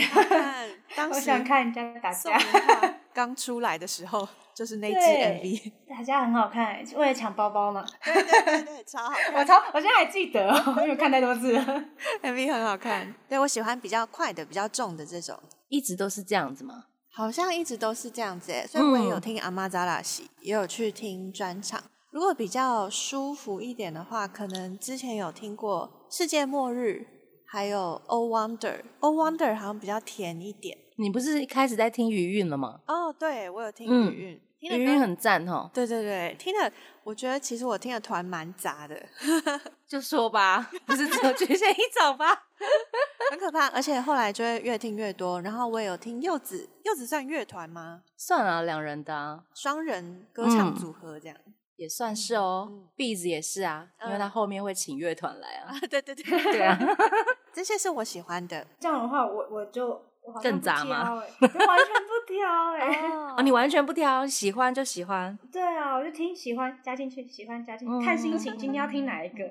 [0.93, 2.37] 当时我想看人家打架，
[3.15, 7.85] 刚出来的时候，就是那支 MV，打架很好看，为了抢包包嘛。
[8.03, 11.83] 对对对对，超好我超，我现在还记得哦，因为看太多次了。
[12.23, 13.15] ，MV 很好看。
[13.29, 16.83] 对我喜欢比较快的、比较重的这种，一直都是这样子吗？
[17.09, 18.67] 好像一直都是这样子诶。
[18.67, 21.81] 所以我也有嗯听阿玛扎拉西，也有去听专场。
[22.17, 27.05] 如果比较舒服一点的话，可能之前有听过《世界末日》，
[27.45, 28.57] 还有《Oh Wonder》。
[29.01, 30.75] 《Oh Wonder》好像比较甜一点。
[30.95, 32.79] 你不是开始在听余韵了吗？
[32.87, 38.99] 哦，对我有听嗯语韵，听的歌余韵很赞哦，对对对，听的我觉得其实我听的团蛮杂的，
[39.87, 42.47] 就说吧，不是只有局限一种吧？
[43.29, 43.67] 很可怕。
[43.67, 45.39] 而且后来就会越听越多。
[45.39, 48.01] 然后我也有听柚子，柚子算乐团吗？
[48.17, 51.37] 算啊，两人的、啊、双人歌唱嗯组合这样。
[51.77, 52.87] 也算是哦嗯。
[52.97, 55.71] Bees 也是啊，因为他嗯后面会请乐团来啊。
[55.89, 56.77] 对对对 对啊，
[57.53, 58.67] 这些是我喜欢的。
[58.79, 59.87] 这样的话，我我就
[60.21, 69.49] 我好像更不挑杂吗欸我完全不挑哎、 哦，你完全不挑，喜欢就喜欢，对啊，我就听喜欢加进去，喜欢加进去，嗯看心情，今天要听哪一个？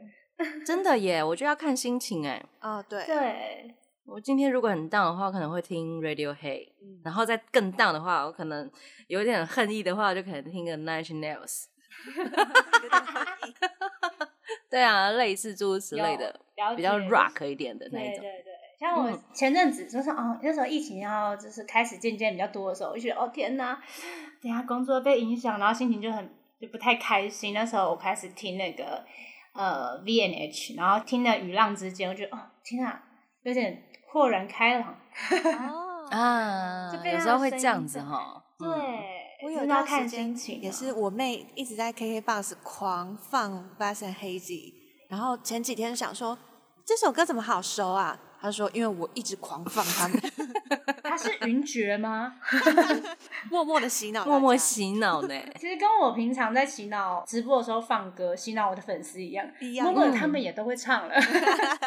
[0.67, 1.25] 真的耶！
[1.25, 2.45] 我就要看心情哎。
[2.61, 8.71] 哦，对，对，我今天如果很 down 的话，可能会听 Radiohead，嗯然后再更 down 的话，我可能
[9.07, 11.65] 有点恨意的话，就可能听个 Nine Inch Nails。
[14.71, 18.21] 对啊，类似诸如此类的，了解比较 rock 一点的那一种。
[18.21, 23.81] 对对对，像我嗯前阵子就是哦，那时候疫情要就是开始渐渐比较多的时候，我就觉得哦天哪，
[24.43, 26.29] 等下工作被影响，然后心情就很
[26.61, 27.55] 就不太开心。
[27.55, 29.05] 那时候我开始听那个
[29.55, 33.01] 呃 V N H，然后听了《雨浪之间》，我觉得哦天哪，
[33.43, 34.95] 有点豁然开朗。
[35.71, 38.43] 哦，啊就，时候会这样子哈。
[38.59, 39.03] 对嗯，
[39.43, 44.73] 我有要看段时间心情啊，也是我妹一直在 KKBOX 狂放 Bass and Hazy，
[45.09, 46.39] 然后前几天想说
[46.85, 48.19] 这首歌怎么好熟啊？
[48.41, 50.21] 他说因为我一直狂放他们，
[51.03, 52.35] 他是云爵吗？
[53.51, 55.35] 默默的洗脑，默默洗脑呢。
[55.59, 61.15] 其实跟我平常在洗脑直播的时候放歌洗脑我的粉丝一样，一样默默他们也都会唱了。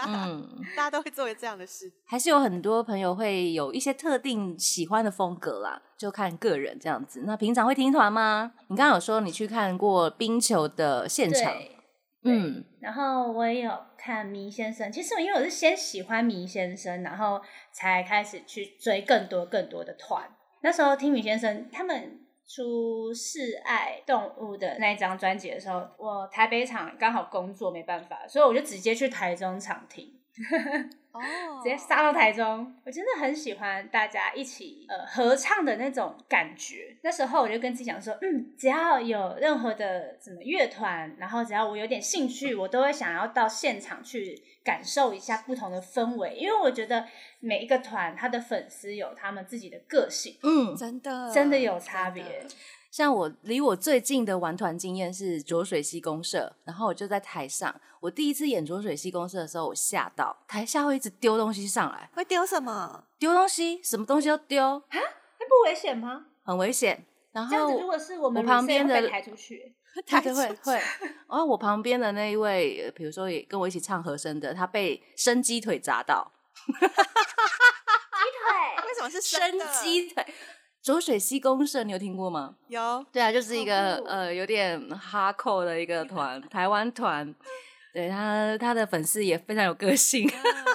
[0.08, 1.92] 嗯，大家都会做这样的事。
[2.06, 7.24] 还是有很多朋友会有一些特定喜欢的风格啦，就看个人这样子。
[7.26, 8.52] 那平常会听团吗？
[8.68, 11.76] 你刚刚有说你去看过冰球的现场，对，
[12.24, 14.92] 嗯，然后我也有看迷先生。
[14.92, 20.30] 其实因为我是先喜欢迷先生，然后才开始去追更多更多的团。
[20.62, 30.14] 那时候听迷先生他们出《示爱动物》的那一张专辑的时候，我台北场刚好工作没办法，所以我就直接去台中场听。
[31.12, 31.22] 哦
[31.64, 32.74] 直接杀到台中。
[32.86, 36.96] 我真的很喜欢大家一起呃合唱的那种感觉。
[37.02, 47.06] 那时候我就跟自己讲说，嗯，只要有任何的什么乐团，然后只要我有点兴趣，我都会想要到现场去感受一下不同的氛围，因为我觉得
[47.40, 52.24] 每一个团他的粉丝有他们自己的个性，嗯，真的真的有差别。
[52.92, 63.04] 像我离我最近的玩团经验是浊水溪公社，然后我就在台上，我第一次演浊水溪公社的时候，我吓到，台下会一直丢东西上来，会丢什么？
[63.20, 66.26] 丢东西，什么东西都丢，那不危险吗？
[66.44, 67.06] 很危险。
[67.32, 69.76] 然这样子，如果是我们我旁边的被抬出去，
[70.08, 76.32] 对 对会会，然后我旁边的那一位，呃比如说也跟我一起唱和声的，他被生鸡腿砸到，
[76.66, 76.90] 鸡腿，
[78.88, 79.40] 为什么是生
[79.80, 80.26] 鸡腿。
[80.82, 82.56] 浊水溪公社，你有听过吗？
[82.68, 87.34] 有对啊，就是一个呃有点哈扣的一个团，台湾团。
[87.92, 90.30] 对他，他的粉丝也非常有个性，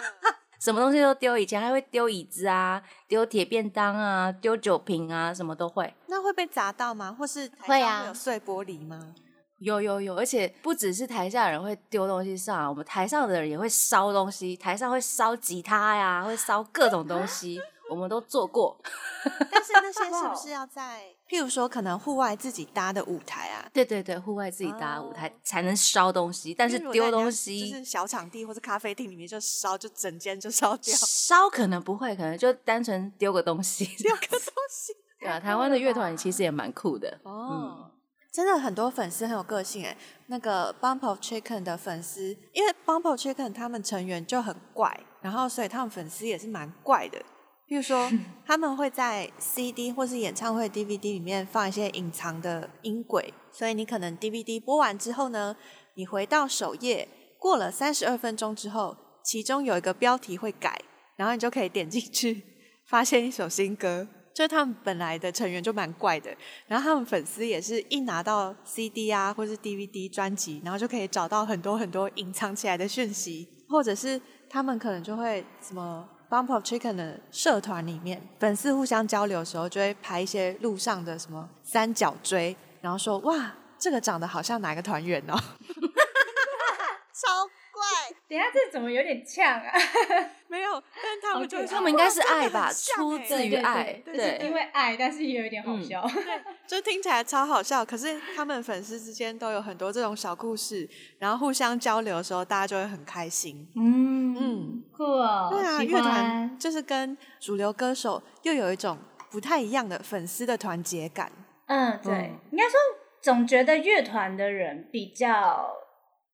[0.60, 1.38] 什么东西都丢。
[1.38, 5.94] 以前还会丢椅子啊，丢铁便当啊，丢酒瓶啊，什么都会。
[6.08, 7.14] 那会被砸到吗？
[7.16, 9.14] 或是台会啊有碎玻璃吗？
[9.60, 18.78] 有有有，而且不只是台下人会丢东西上来，我们台上的人也会烧东西，台上会烧吉他呀，会烧各种东西，我们都做过。
[19.50, 23.68] 但是那些是不是要在，譬如说可能户外自己搭的舞台啊？
[23.72, 33.84] 对对对，户外自己搭舞台、哦才能烧东西，但是丢东西就是小场地或者咖啡厅里面就烧，就整间就烧掉，烧可能不会，可能就单纯丢个东西。
[33.84, 34.92] 丢个东西。
[35.20, 37.18] 对啊，台湾的乐团其实也蛮酷的。
[37.22, 37.90] 哦，
[38.32, 39.96] 真的很多粉丝很有个性哎。
[40.26, 47.22] 那个 Bump of Chicken 的粉丝，因为 Bump of Chicken 他们成员就很怪，然后所以他们粉丝也是蛮怪的。
[47.66, 48.10] 比如说，
[48.46, 55.56] 他们会在 CD 或是演唱会 DVD 里面放一些隐藏的音轨，所以你可能 DVD 播完之后呢，
[55.94, 60.78] 你回到首页，过了三十二分钟之后，其中有一个标题会改，
[61.16, 62.42] 然后你就可以点进去，
[62.86, 64.06] 发现一首新歌。
[64.34, 85.38] 就是他们本来的成员就蛮怪的，然后他们粉丝也是一拿到 CD 啊或是 DVD 专辑，然后就可以找到很多很多隐藏起来的讯息，或者是他们可能就会什么 Bump of Chicken 的社团里面，粉丝互相交流的时候，就会拍一些路上的什么三角锥，然后说哇，这个长得好像哪个团员哦，
[87.14, 87.48] 超
[87.84, 89.72] 怪，等下这怎么有点呛啊？
[90.48, 94.00] 没有，但他们就他们应该是爱吧，出欸自于爱。
[94.04, 96.06] 对对对因为爱，但是也有一点好嗯笑。
[96.66, 103.68] 就听起来超好笑，可是他们粉丝之间都有很多这种小故事，然后互相交流的时候，大家就会很开心。
[103.76, 106.58] 嗯嗯，酷哦，对啊，喜乐团。
[106.58, 108.96] 就是跟主流歌手又有一种
[109.30, 111.32] 不太一样的粉丝的团结感。
[111.66, 112.78] 嗯，对，嗯应该说
[113.20, 115.74] 总觉得乐团的人比较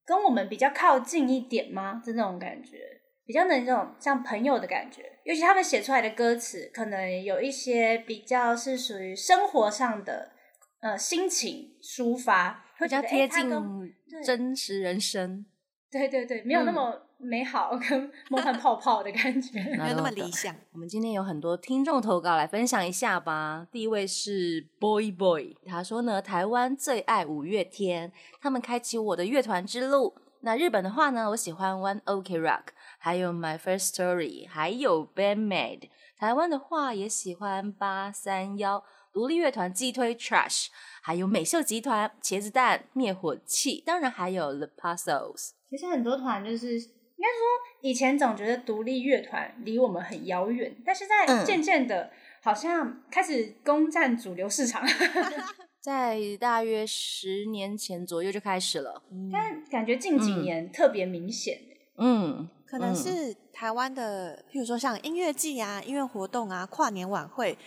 [0.05, 2.01] 跟我们比较靠近一点吗？
[2.05, 2.79] 是那种感觉，
[3.25, 5.03] 比较能这种像朋友的感觉。
[5.25, 10.33] 尤其他们写出来的歌词，可能有一些比较是属于生活上的
[10.81, 13.49] 呃心情抒发，会比较贴近
[14.25, 15.45] 真实人生，
[15.91, 19.61] 对对对，没有那嗯么美好 跟梦幻泡泡的感觉。
[19.77, 20.55] 没有那么理想。
[20.73, 23.67] 我们今天有很多听众投稿来分享一下吧。
[23.71, 30.15] 第一位是 Boy Boy，他说呢，台湾最爱五月天，他们开启我的乐团之路。
[30.43, 35.91] 那日本的话呢，我喜欢 One OK Rock，还有 My First Story，还有 Bandmate。
[36.17, 40.69] 台湾的话也喜欢八三幺独立乐团击推 Trash，
[41.03, 45.51] 还有美秀集团、茄子蛋、灭火器，当然还有 The Puzzles。
[45.69, 46.81] 其实很多团就是
[47.21, 47.45] 应该说，
[47.83, 52.11] 以前总觉得独立乐团离我们很遥远，但是在嗯渐渐的，
[52.43, 54.83] 好像开始攻占主流市场。
[55.83, 59.03] 在大约十年前左右就开始了。
[59.31, 61.59] 但感觉近几年特别明显。
[61.99, 67.59] 嗯，可能嗯是台湾的，譬如说像音乐季啊、音乐活动啊、跨年晚会，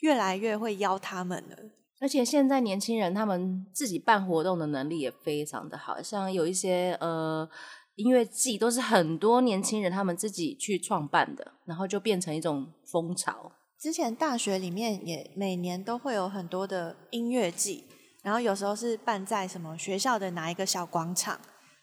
[0.00, 1.56] 越来越会邀他们了。
[2.00, 7.48] 而且现在年轻人他们自己办活动的能力也非常的好，像有一些呃
[7.98, 13.50] 音乐季都是很多年轻人他们自己去创办的，然后就变成一种风潮。
[13.76, 17.84] 之前大学里面也每年都会有很多的音乐季，
[18.22, 21.40] 然后有时候是办在什么学校的哪一个小广场，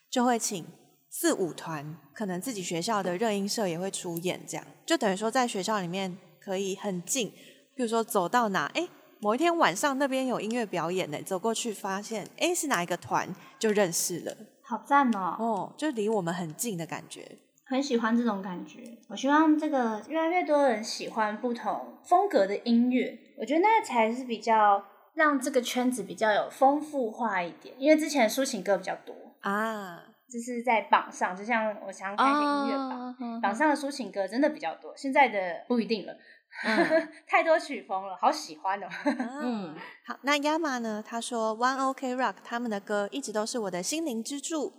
[0.10, 0.66] 就会请
[1.10, 7.30] 四五团，可能自己学校的热音社也会出演，这样就等于说在学校里面可以很近，
[7.76, 8.88] 比如说走到哪，哎，
[9.20, 14.36] 某一天晚上那边有音乐表演呢，走过去发现，哎，是哪一个团，就认识了，
[14.68, 15.36] 好赞哦！
[15.40, 17.38] 哦，就离我们很近的感觉。
[17.68, 18.80] 很喜欢这种感觉。
[19.08, 27.76] 我希望这个越来越多人喜欢不同风格的音乐，我觉得那才是比较让这个圈子比较有丰富化一点。
[27.78, 36.18] 因为之前抒情歌比较多，啊，就是在榜上，就像我常开一些音乐榜，哦榜上的抒情歌真的比较多，现在的不一定了，
[36.64, 38.88] 嗯 太多曲风了，好喜欢哦。
[39.06, 39.76] 嗯嗯，
[40.06, 41.04] 好，那 Yama 呢？
[41.06, 44.72] 他说 One OK Rock 他们的歌一直都是我的心灵支柱，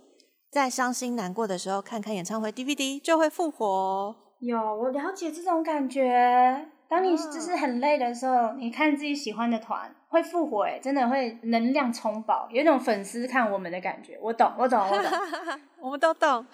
[0.51, 4.15] 在伤心难过的时候，看看演唱会 DVD 就会复活哦。
[4.39, 6.69] 有，我了解这种感觉。
[6.89, 14.17] 当你啊就是很累的时候，你看自己喜欢的团会复活，哎，真的会能量充饱，有一种粉丝看我们的感觉。
[14.21, 15.11] 我懂，我懂，我懂，
[15.81, 16.45] 我们都懂。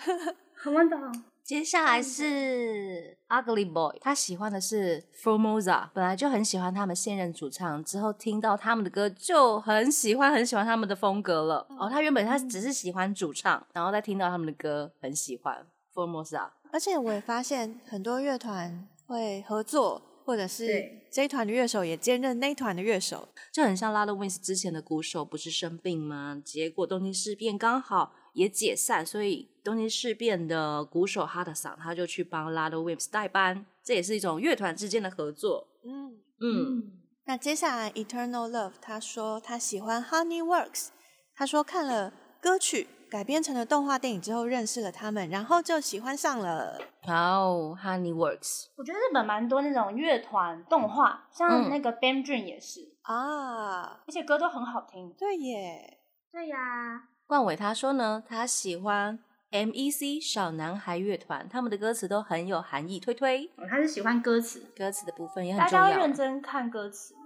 [0.65, 1.23] 我懂。
[1.43, 11.67] 接下来是 Ugly Boy，他喜欢的是 Formosa，本来就很喜欢他们现任主唱，之后听到他们的歌就很喜欢，很喜欢他们的风格了。
[11.77, 16.49] 哦，他原本他只是喜欢主唱，然后再听到他们的歌很喜欢 Formosa。
[16.71, 23.27] 而且我也发现很多乐团会合作，或者是对这一团的乐手也兼任那一团的乐手。
[23.51, 26.41] 就很像 Lala Wins 之前的鼓手不是生病吗？
[26.43, 35.67] 结果东京事变刚好也解散，所以东京事变的鼓手哈德桑他就去帮 Lala Wins 代班，这也是一种乐团之间的合作。
[35.85, 36.91] 嗯，嗯，
[37.25, 40.89] 那接下来 Eternal Love，他说他喜欢 Honeyworks，
[41.35, 46.81] 他说看了歌曲改编成了动画电影之后认识了他们，然后就喜欢上了。
[47.07, 51.69] 哇哦，Honeyworks，我觉得日本蛮多那种乐团动画，像嗯。
[51.69, 55.13] 那个 Dream 也是，啊，而且歌都很好听。
[55.17, 55.99] 对耶，
[56.31, 57.03] 对呀，
[57.33, 59.17] 冠伟他说呢，他喜欢
[59.49, 65.89] M.E.C 小男孩乐团，他们的歌词都很有含义，推推哦他是喜欢歌词，歌词的部分也很大重要。
[65.89, 67.21] 家会认真看歌词吗。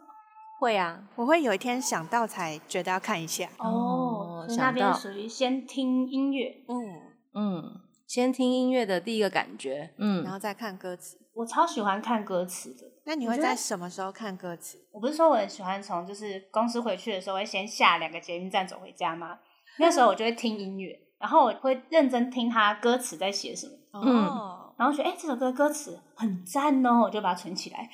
[0.62, 3.49] 会啊，我会有一天想到才觉得要看一下。
[3.58, 6.55] 哦所以那边属于先听音乐。
[6.70, 7.01] 嗯，
[7.34, 11.18] 嗯，先听音乐的第一个感觉，嗯，然后再看歌词。
[11.34, 12.86] 我超喜欢看歌词的。
[13.03, 14.78] 那你会在什么时候看歌词？
[14.93, 19.39] 我不是说我很喜欢从就是公司回去的时候会先下两个捷运站走回家吗？
[19.80, 27.89] 那时候我就会听音乐，然后我会认真听他歌词在写什么，哦，然后觉得哎、这首歌歌词很赞哦，我就把它存起来。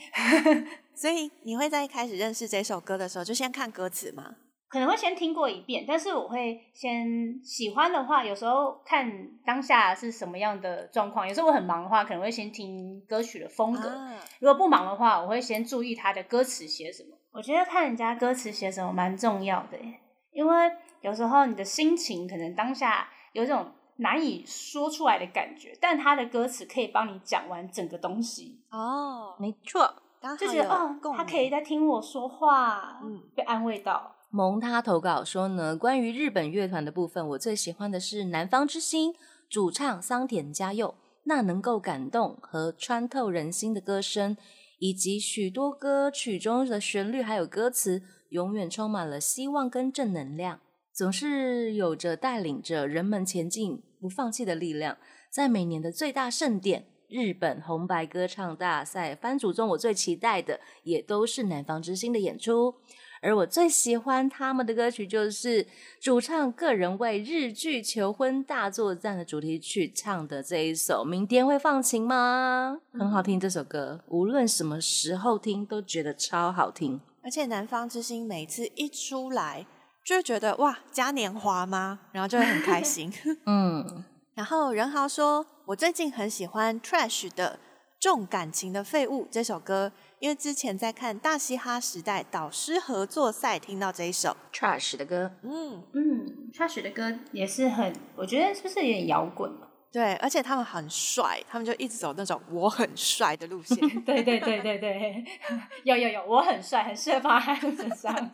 [0.95, 4.35] 所以你会在一开始认识这首歌的时候就先看歌词吗？
[4.69, 9.07] 可能会先听过一遍，但是我会先喜欢的话，有时候看
[9.45, 11.27] 当下是什么样的状况。
[11.27, 17.09] 有时候我很忙的话，可能会先听歌曲的风格；啊，如果不忙的话，我会先注意他的歌词写什么。
[17.31, 19.99] 我觉得看人家歌词写什么蛮重要的耶，
[20.33, 20.71] 因为
[21.01, 29.95] 有时候你的心情可能当下有一种难以说出来的感觉，但他的歌词可以帮你讲完整个东西，哦，没错。
[30.39, 34.15] 就觉得有哦，他可以在听我说话，嗯被安慰到。
[34.29, 39.13] 蒙他投稿说呢，关于日本乐团的部分，我最喜欢的是南方之星
[39.49, 44.37] 主唱桑田佳佑，那能够感动和穿透人心的歌声，
[44.79, 48.01] 以及许多歌曲中的旋律还有歌词，
[48.33, 50.59] 永远充满了希望跟正能量，
[50.91, 54.97] 总是有着带领着人们前进不放弃的力量。
[55.29, 62.73] 在每年的最大盛典日本红白歌唱大赛番组中，我最期待的也都是南方之星的演出。
[63.21, 65.65] 而我最喜欢他们的歌曲，就是
[66.01, 73.39] 主唱个人为日剧《求婚大作战》的主题曲唱的这一首《明天会放晴吗》，很好听。
[73.39, 76.99] 这首歌无论什么时候听都觉得超好听。
[77.23, 79.65] 而且南方之星每次一出来，
[80.03, 82.01] 就会觉得哇，嘉年华吗？
[82.11, 83.11] 然后就会很开心。
[83.47, 84.03] 嗯，
[84.35, 87.59] 然后任豪说，我最近很喜欢 Trash 的
[88.03, 99.49] 《重感情的废物》这首歌，因为之前在看大嘻哈时代导师合作赛听到这一首，Trash 的歌，嗯，嗯，，Trash 的歌也是很，我觉得是不是有点摇滚？
[99.93, 103.77] 对，而且他们很帅，他们就一直走那种我很帅的路线。
[104.03, 105.23] 对对对对对，
[105.85, 108.31] 有有有，我很帅，很适合放在他的身上。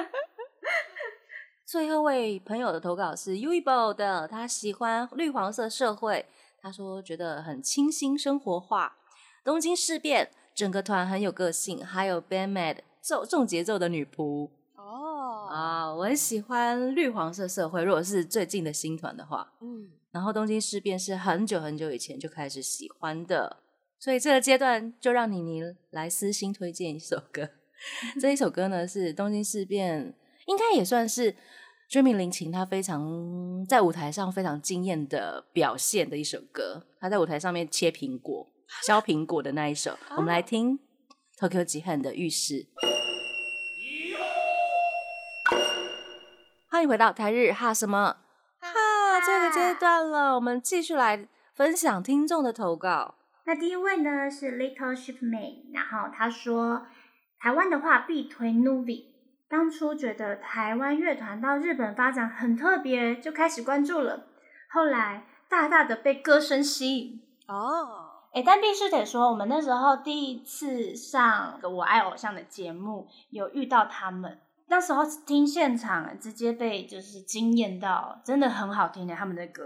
[1.64, 6.26] 最后一位朋友的投稿是 Uibo 的，他喜欢绿黄色社会，
[6.60, 8.98] 他说觉得很清新生活化。
[9.42, 17.82] 东京事变，整个团很有个性，还有 Bandmate 重重节奏的女仆哦，啊，我很喜欢绿黄色社会。
[17.82, 23.62] 如果是最近的新团的话，嗯，然后东京事变是很久很久以前就开始喜欢的，
[23.98, 27.48] 所以这个阶段就让妮妮来私心推荐一首歌。
[28.20, 30.14] 这一首歌呢是东京事变，
[30.46, 31.34] 应该也算是
[31.88, 36.86] 追名林檎他非常在舞台上非常惊艳的表现的一首歌。
[37.00, 38.46] 他在舞台上面切苹果、
[38.86, 40.78] 削苹果的那一首，我们来听
[41.38, 42.66] Tokyo 极恨的浴室。
[46.68, 48.21] 欢迎回到台日哈什么哈
[49.24, 53.14] 这个阶段了，我们继续来分享听众的投稿。
[53.44, 56.86] 那第一位呢是 Little Ship Man，然后他说
[57.38, 59.06] 台湾的话必推 Nuvi。
[59.48, 64.26] 当初觉得台湾乐团到日本发展很特别，就开始关注了。
[64.70, 67.20] 后来大大的被歌声吸引。
[67.46, 74.38] 哦，哎，但必须得说，我们那时候第一次上《我爱偶像》的节目，有遇到他们。
[74.72, 79.62] 那时候听现场，直接被就是惊艳到，真的很好听的他们的歌。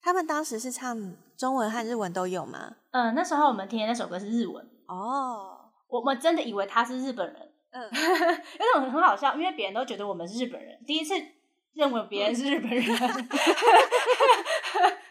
[0.00, 2.74] 他们当时是唱中文和日文都有吗？
[2.92, 7.86] 嗯，那时候我们听的那首歌是日文，哦，我们真的以为他是日本人，嗯，
[8.58, 11.14] 那种很好笑，因为别人都觉得我们是日本人，第一次
[11.74, 12.82] 认为别人是日本人。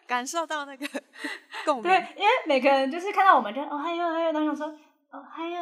[0.08, 0.88] 感受到那个
[1.66, 1.94] 共鸣对，。
[2.18, 4.68] 因为每个人就是看到我们就哦嗨哟嗨哟，然后想说
[5.12, 5.62] 哦嗨哟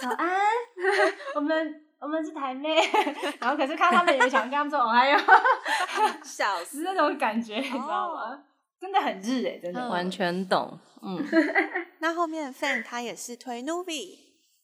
[0.00, 0.40] 早安，
[1.34, 2.76] 我们我们是台妹，
[3.38, 5.18] 然后可是看他们也想跟他们说哦嗨哟，
[6.24, 8.42] 笑是那种感觉，你知道吗？
[8.80, 9.80] 真的很日哎、真的。
[9.80, 11.22] 嗯完全懂，嗯，
[12.00, 14.16] 那后面 fan 他也是推 Nuvi，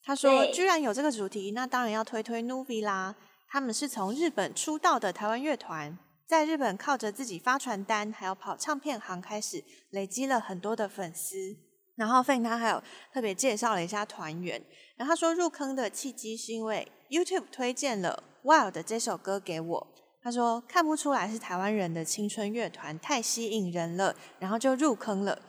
[0.02, 3.14] 他说居然有这个主题，那当然要推推 Nuvi 啦。
[3.48, 11.56] 他们是从日本出道的台湾乐团，在日本靠着自己发传单，还有跑唱片行开始累积了很多的粉丝。
[11.96, 12.82] 然后 fan 他还有
[13.12, 14.62] 特别介绍了一下团员，
[14.96, 19.86] 然后他说入坑的契机是因为 YouTube 推荐了 Wild 这首歌给我，
[20.22, 25.40] 他说看不出来是台湾人的青春乐团，太吸引人了，然后就入坑了。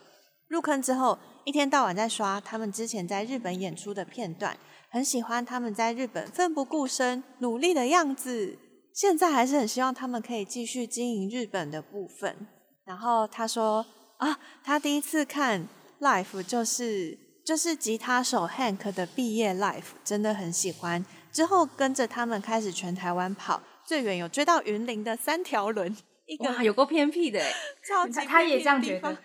[0.48, 4.56] 入坑之后，一天到晚在刷他们之前在日本演出的片段，
[4.90, 8.58] 很喜欢他们在日本奋不顾身、努力的样子。
[8.94, 12.48] 现在还是很希望他们可以继续经营日本的部分。
[12.84, 13.84] 然后他说
[14.16, 15.68] 啊，他第一次看
[16.00, 21.04] live 就是就是吉他手 Hank 的毕业 Life，真的很喜欢。
[21.32, 25.96] 之后跟着他们开始全台湾跑，最远有追到云林的三条轮，
[26.26, 27.54] 一个哇，有够偏僻的欸，
[27.86, 29.16] 超级他他也这样觉得。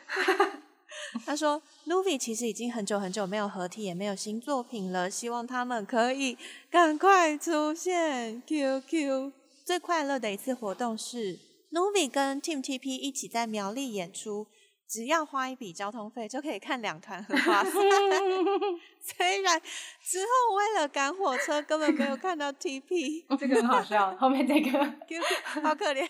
[1.26, 6.38] 他说，Nuvi 其实已经很久很久没有合体，也没有新作品了，希望他们可以
[6.69, 8.41] 赶快出现。
[8.45, 9.32] QQ
[9.65, 11.39] 最快乐的一次活动是
[11.71, 14.47] Nuvi 跟 Team TP 一起在苗栗演出，
[14.94, 17.74] 只要花一笔交通费就可以看两团，很划算。
[19.02, 23.26] 虽然之后为了赶火车，根本没有看到 TP。
[23.36, 24.70] 这个很好笑，后面这个
[25.64, 26.08] 好可怜。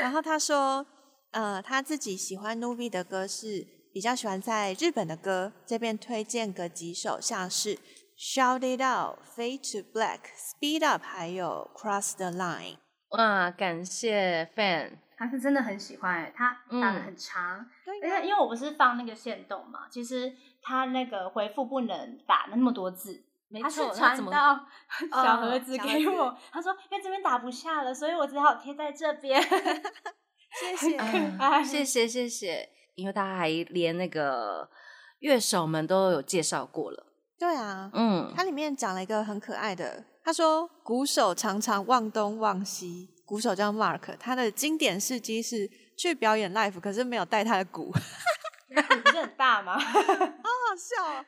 [0.00, 0.84] 然后他说，
[1.30, 7.78] 呃，他自己喜欢 Nuvi 的歌是比较喜欢在日本的歌，这边推荐个几首，像是
[8.18, 12.78] Shout It Out、Fade to Black、Speed Up，还有 Cross the Line。
[13.10, 24.58] 哇，感谢 fan，他是真的很喜欢，他打的嗯很长，对而且因为我不是放那个线动嘛，其实他那个回复不能打那么多字，没他是错，他怎么传
[25.10, 29.40] 到 小盒哦子给我，他说因为这边打不下了，所以我只好贴在这边。
[30.60, 30.96] 谢谢。
[30.98, 34.68] 嗯谢谢谢谢，因为他还连那个
[35.20, 37.06] 乐手们都有介绍过了，
[37.38, 43.13] 对啊，嗯，它里面讲了一个很可爱的，他说鼓手常常忘东忘西。
[43.24, 49.78] 鼓手叫 Mark，他的经典事迹是去表演 live，可是没有带他的鼓，好不是很大吗？
[49.80, 51.24] 好好笑、哦。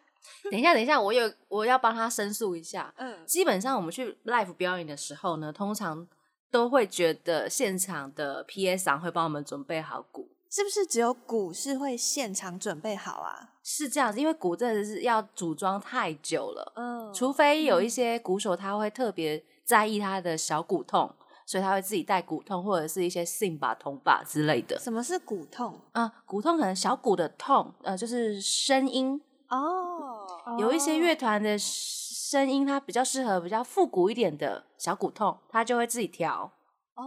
[0.50, 6.06] 等一下等一下，我有我要帮他申诉一下，嗯，基本上我们去 live 表演的时候呢，通常
[6.50, 13.54] 都会觉得现场的 PS 长会帮我们准备好鼓，是不是只有鼓是会现场准备好啊？
[13.62, 17.12] 是这样子，因为鼓真的是要组装太久了，嗯。
[17.14, 21.12] 除非有一些鼓手他会特别在意他的小鼓痛，
[21.46, 24.78] 所以他会自己带骨痛或者是一些 sim 把、铜把之类的。
[24.78, 25.80] 什么是骨痛？
[25.92, 29.22] 啊、骨痛可能小骨的痛，呃，就是声音。
[29.48, 30.26] 哦，
[30.58, 36.52] 有一些乐团的声音，它比较适合比较复古一点的小骨痛，他就会自己调。
[36.96, 37.04] 哦，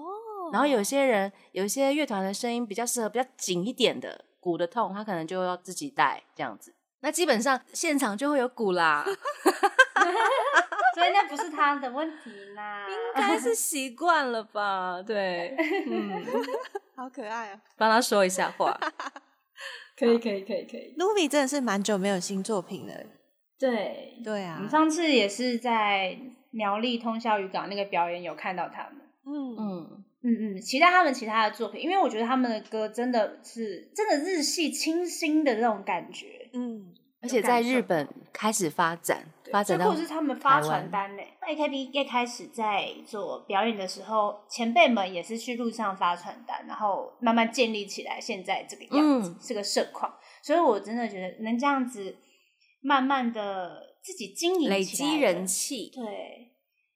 [0.54, 6.74] 然后有些人，有一些乐团的声音比较适合比较紧一点的骨的痛，他可能就要自己带这样子。
[7.02, 9.06] 那基本上现场就会有鼓啦，
[11.00, 12.86] 所以那不是他的问题啦。
[13.16, 15.02] 应该是习惯了吧？
[15.08, 15.56] 对，
[15.88, 16.24] 嗯，
[16.96, 18.78] 好可爱啊帮他说一下话。
[19.98, 20.96] 可以可以可以可以。
[20.98, 22.94] ！Nuvi 真的是蛮久没有新作品了。
[23.60, 26.18] 对，对啊我们，上次也是在
[26.52, 29.02] 苗栗通宵渔港那个表演有看到他们。
[29.26, 36.50] 嗯，嗯，嗯嗯，期待他们其他的作品，因为我觉得他们的歌真的是真的日系清新的那种感觉。
[36.54, 41.24] 嗯，而且在日本开始发展，发展到最酷是他们发传单呢。
[41.42, 50.14] AKB 一开始在做表演的时候，前辈们也是去路上发传单，然后慢慢建立起来现在这个样子，嗯这个盛况。
[50.42, 52.16] 所以我真的觉得能这样子
[52.82, 56.54] 慢慢的自己经营累积人，气，对，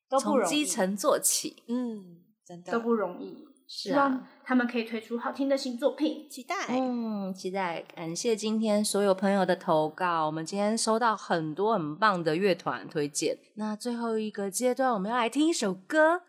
[0.10, 1.64] 都不从容易，基层做起。
[1.68, 3.48] 嗯，真的都不容易。
[3.68, 6.28] 是希望啊，他们可以推出好听的新作品。
[6.30, 6.56] 期待。
[6.70, 13.38] 嗯，期待感谢今天所有朋友的投稿，我们今天收到很多很棒的乐团推荐。
[13.56, 16.22] 那最后一个阶段，我们要来听一首歌，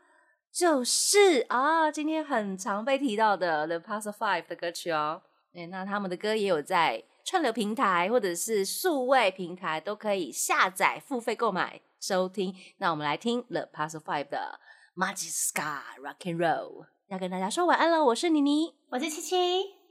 [0.53, 5.23] 就是啊，今天很常被提到的 The Past Five 的歌曲哦。
[5.53, 12.55] 对，那他们的歌也有在串流平台或者是数位平台都可以下载付费购买收听。
[12.79, 14.59] 那我们来听 The Past Five 的
[14.97, 16.87] Magic Sky Rock and Roll。
[17.09, 19.37] 要跟大家说晚安了，我是妮妮，我是七七，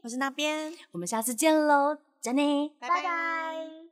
[0.01, 2.69] 我是那边，我们下次见喽，再见。
[2.79, 3.82] 拜拜拜